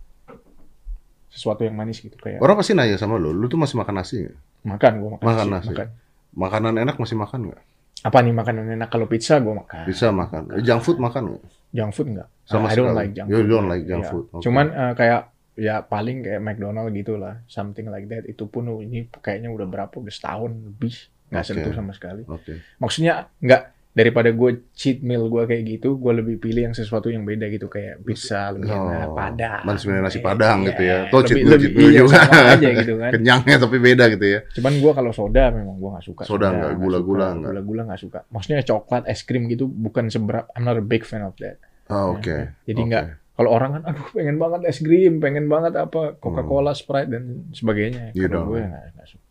[1.29, 4.25] sesuatu yang manis gitu kayak Orang pasti nanya sama lo, lu tuh masih makan nasi
[4.25, 4.37] nggak?
[4.65, 5.69] makan gue makan, Makan nasi.
[5.69, 5.87] makan.
[6.35, 7.61] Makanan enak masih makan nggak?
[8.05, 10.41] apa nih makanan enak kalau pizza gue makan Bisa makan.
[10.53, 11.43] Eh, Junk food makan nggak?
[11.75, 12.97] Junk food enggak Sama I don't sekali.
[12.97, 14.09] like junk You food don't like junk Iya.
[14.09, 14.25] food.
[14.31, 14.41] Oke.
[14.41, 15.21] cuman eh, kayak
[15.55, 19.93] ya paling kayak McDonald gitu lah something like that itu pun ini kayaknya udah berapa
[19.93, 20.95] udah setahun lebih
[21.25, 21.49] nggak Oke.
[21.49, 22.59] sentuh sama sekali Oke.
[22.75, 23.61] maksudnya nggak
[23.91, 27.65] daripada gue cheat meal gue kayak gitu gue lebih pilih yang sesuatu yang beda gitu
[27.65, 30.97] kayak pizza lebih Oh, enak padang manis minum nasi Iya, padang gitu ya.
[31.07, 32.19] Toh cheat lebih, meal, lebih cheat meal iya, juga.
[32.51, 34.39] aja gitu kan Kenyangnya tapi beda gitu ya.
[34.51, 37.49] cuman gue kalau soda memang gue nggak suka Soda nggak, gula-gula nggak.
[37.49, 41.23] gula-gula nggak suka maksudnya coklat es krim gitu bukan seberapa I'm not a big fan
[41.23, 42.55] of that Oh, Oke.
[42.65, 42.89] jadi Oke.
[42.89, 43.05] nggak
[43.35, 47.23] kalau orang kan aduh pengen banget es krim pengen banget apa Coca Cola Sprite dan
[47.51, 48.49] sebagainya You kalau don't.
[48.49, 49.25] gue nggak suka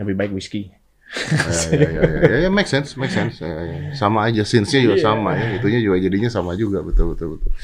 [0.00, 0.72] lebih baik whiskey
[1.06, 3.38] Ya, ya, ya, ya, ya, make sense, make sense.
[3.38, 3.94] Ya, ya.
[3.94, 5.06] Sama aja, since-nya juga Iya.
[5.06, 5.54] sama ya.
[5.54, 7.54] Itunya juga jadinya sama juga, betul, betul, betul.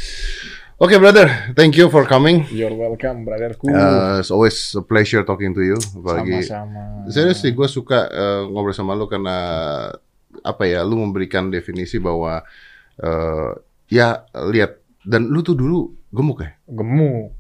[0.78, 1.26] Oke, brother,
[1.58, 2.46] thank you for coming.
[2.54, 5.74] you're welcome brotherku Uh, it's always a pleasure talking to you.
[5.74, 9.34] Apalagi, sama-sama serius sih, gue suka uh, ngobrol sama lu karena
[10.46, 12.46] apa ya, lu memberikan definisi bahwa
[13.02, 13.50] uh,
[13.92, 17.36] ya lihat dan lu tuh dulu gemuk ya, gemuk.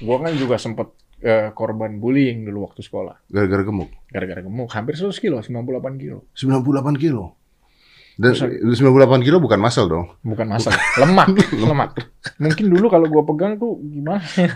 [0.00, 0.88] Gua kan juga sempet
[1.20, 3.28] eh, korban bullying dulu waktu sekolah.
[3.28, 3.92] gara-gara gemuk.
[4.08, 6.24] Gara-gara gemuk, hampir 100 kilo, 98 kilo.
[6.32, 7.36] 98 kilo.
[8.12, 10.06] Dan 98 kilo bukan muscle dong.
[10.20, 11.28] Bukan masalah, lemak,
[11.68, 11.90] lemak.
[12.40, 14.48] Mungkin dulu kalau gua pegang tuh gimana ya?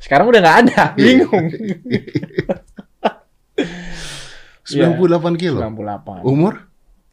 [0.00, 1.48] Sekarang udah nggak ada, bingung.
[4.64, 5.60] 98 kilo.
[5.60, 6.24] 98.
[6.24, 6.68] Umur?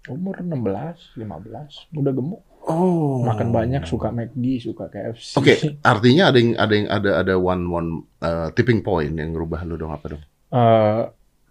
[0.07, 2.41] Umur 16, 15, udah gemuk.
[2.63, 3.21] Oh.
[3.21, 5.33] Makan banyak, suka McD, suka KFC.
[5.35, 5.53] Oke,
[5.83, 7.89] artinya ada yang ada yang ada ada one one
[8.19, 10.23] uh, tipping point yang ngerubah lu dong apa dong?
[10.51, 11.01] Eh,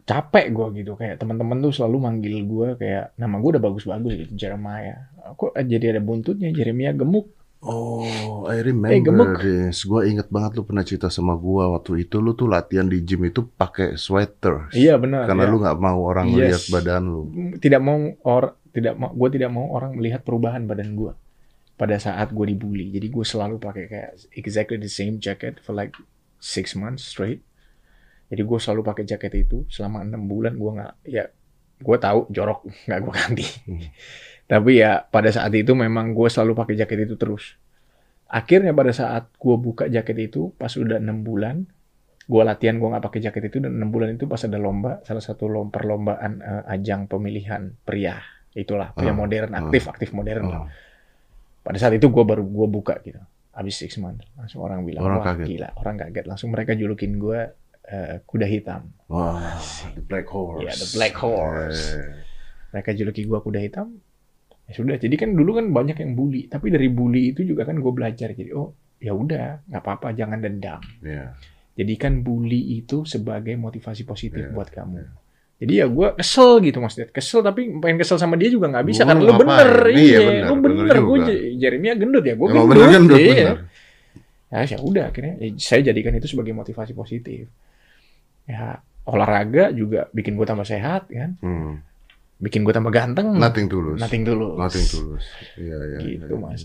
[0.03, 4.33] capek gue gitu kayak teman-teman tuh selalu manggil gue kayak nama gue udah bagus-bagus gitu
[4.35, 7.31] Jeremiah kok jadi ada buntutnya Jeremiah gemuk
[7.61, 9.29] Oh, I Eh, remember gemuk.
[9.39, 9.85] this.
[9.85, 13.21] Gua inget banget lu pernah cerita sama gua waktu itu lu tuh latihan di gym
[13.23, 14.73] itu pakai sweater.
[14.73, 15.51] iya benar Karena ya.
[15.53, 16.41] lu nggak mau orang Yes.
[16.41, 17.23] lihat badan lu.
[17.61, 21.13] tidak mau or tidak mau gue tidak mau orang melihat perubahan badan gue
[21.75, 25.97] pada saat gue dibully jadi gue selalu pakai kayak exactly the same jacket for like
[26.41, 27.45] six months straight
[28.31, 31.27] Jadi gue selalu pakai jaket itu selama enam bulan gue nggak ya
[31.83, 33.47] gue tahu jorok nggak gue ganti.
[33.67, 33.83] Hmm.
[34.47, 37.59] Tapi ya pada saat itu memang gue selalu pakai jaket itu terus.
[38.31, 41.67] Akhirnya pada saat gue buka jaket itu pas udah enam bulan,
[42.31, 45.23] gue latihan gue nggak pakai jaket itu dan enam bulan itu pas ada lomba, salah
[45.23, 48.23] satu lomba perlombaan eh, ajang pemilihan pria,
[48.53, 49.61] itulah Ah, modern, ah.
[49.63, 50.61] aktif aktif modern lah.
[50.61, 50.69] Oh.
[51.61, 53.21] Pada saat itu gue baru gue buka gitu,
[53.51, 55.47] habis six months langsung orang bilang Orang wah kaget.
[55.47, 57.41] gila, orang kaget, langsung mereka julukin gue
[57.85, 58.83] eh, kuda hitam.
[59.07, 59.59] Wah,
[59.93, 60.63] the black horse.
[60.63, 61.85] Iya, the black horse.
[61.93, 62.11] Eh,
[62.71, 63.99] mereka juluki gua kuda hitam
[64.63, 67.75] ya sudah jadi kan dulu kan banyak yang bully tapi dari bully itu juga kan
[67.75, 71.35] gue belajar jadi oh ya udah nggak apa-apa jangan dendam Iya.
[71.75, 75.03] jadikan bully itu sebagai motivasi positif Iya, buat kamu
[75.61, 78.87] jadi ya gue kesel gitu mas Ded kesel tapi pengen kesel sama dia juga nggak
[78.89, 81.19] bisa Gua karena lu bener Iya, iya bener, lu bener bener gue.
[81.55, 83.35] Jeremia gendut ya gue gendut, bener gendut, iya.
[83.53, 83.59] bener.
[84.51, 87.47] ya ya udah akhirnya ya, saya jadikan itu sebagai motivasi positif
[88.45, 91.85] ya olahraga juga bikin gue tambah sehat kan Hmm.
[92.41, 94.01] bikin gue tambah ganteng Nothing tulus.
[94.01, 94.57] Nothing tulus.
[94.57, 95.25] Nothing tulus.
[95.55, 95.99] Iya, iya.
[96.01, 96.41] Gitu iya.
[96.41, 96.65] mas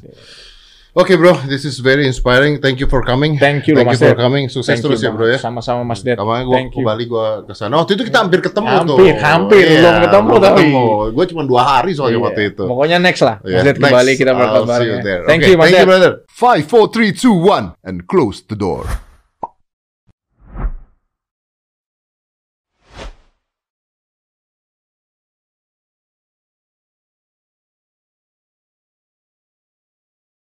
[0.95, 2.55] Oke bro, this is very inspiring.
[2.63, 3.35] Thank you for coming.
[3.35, 4.23] Thank you, Thank Mas you for Ded.
[4.23, 4.47] coming.
[4.47, 5.35] Sukses Thank terus you ya bro ya.
[5.35, 6.15] Sama-sama Mas Ded.
[6.15, 6.87] Kemarin gue Thank ke.
[6.87, 7.83] Bali gue ke sana.
[7.83, 8.95] Waktu itu kita hampir ketemu tuh.
[8.95, 9.63] Hampir, hampir.
[9.67, 10.55] Iya, Belum ketemu tapi.
[10.63, 10.85] ketemu.
[11.11, 12.25] Gue cuma dua hari soalnya Iya.
[12.31, 12.63] waktu itu.
[12.63, 13.43] Pokoknya next lah.
[13.43, 13.91] Mas Yeah, Ded ke.
[13.91, 14.87] Bali kita berangkat bareng.
[14.87, 15.17] ya.
[15.27, 16.11] Thank Okay, you Mas Thank you brother.
[16.31, 18.87] Five, four, three, two, one, and close the door.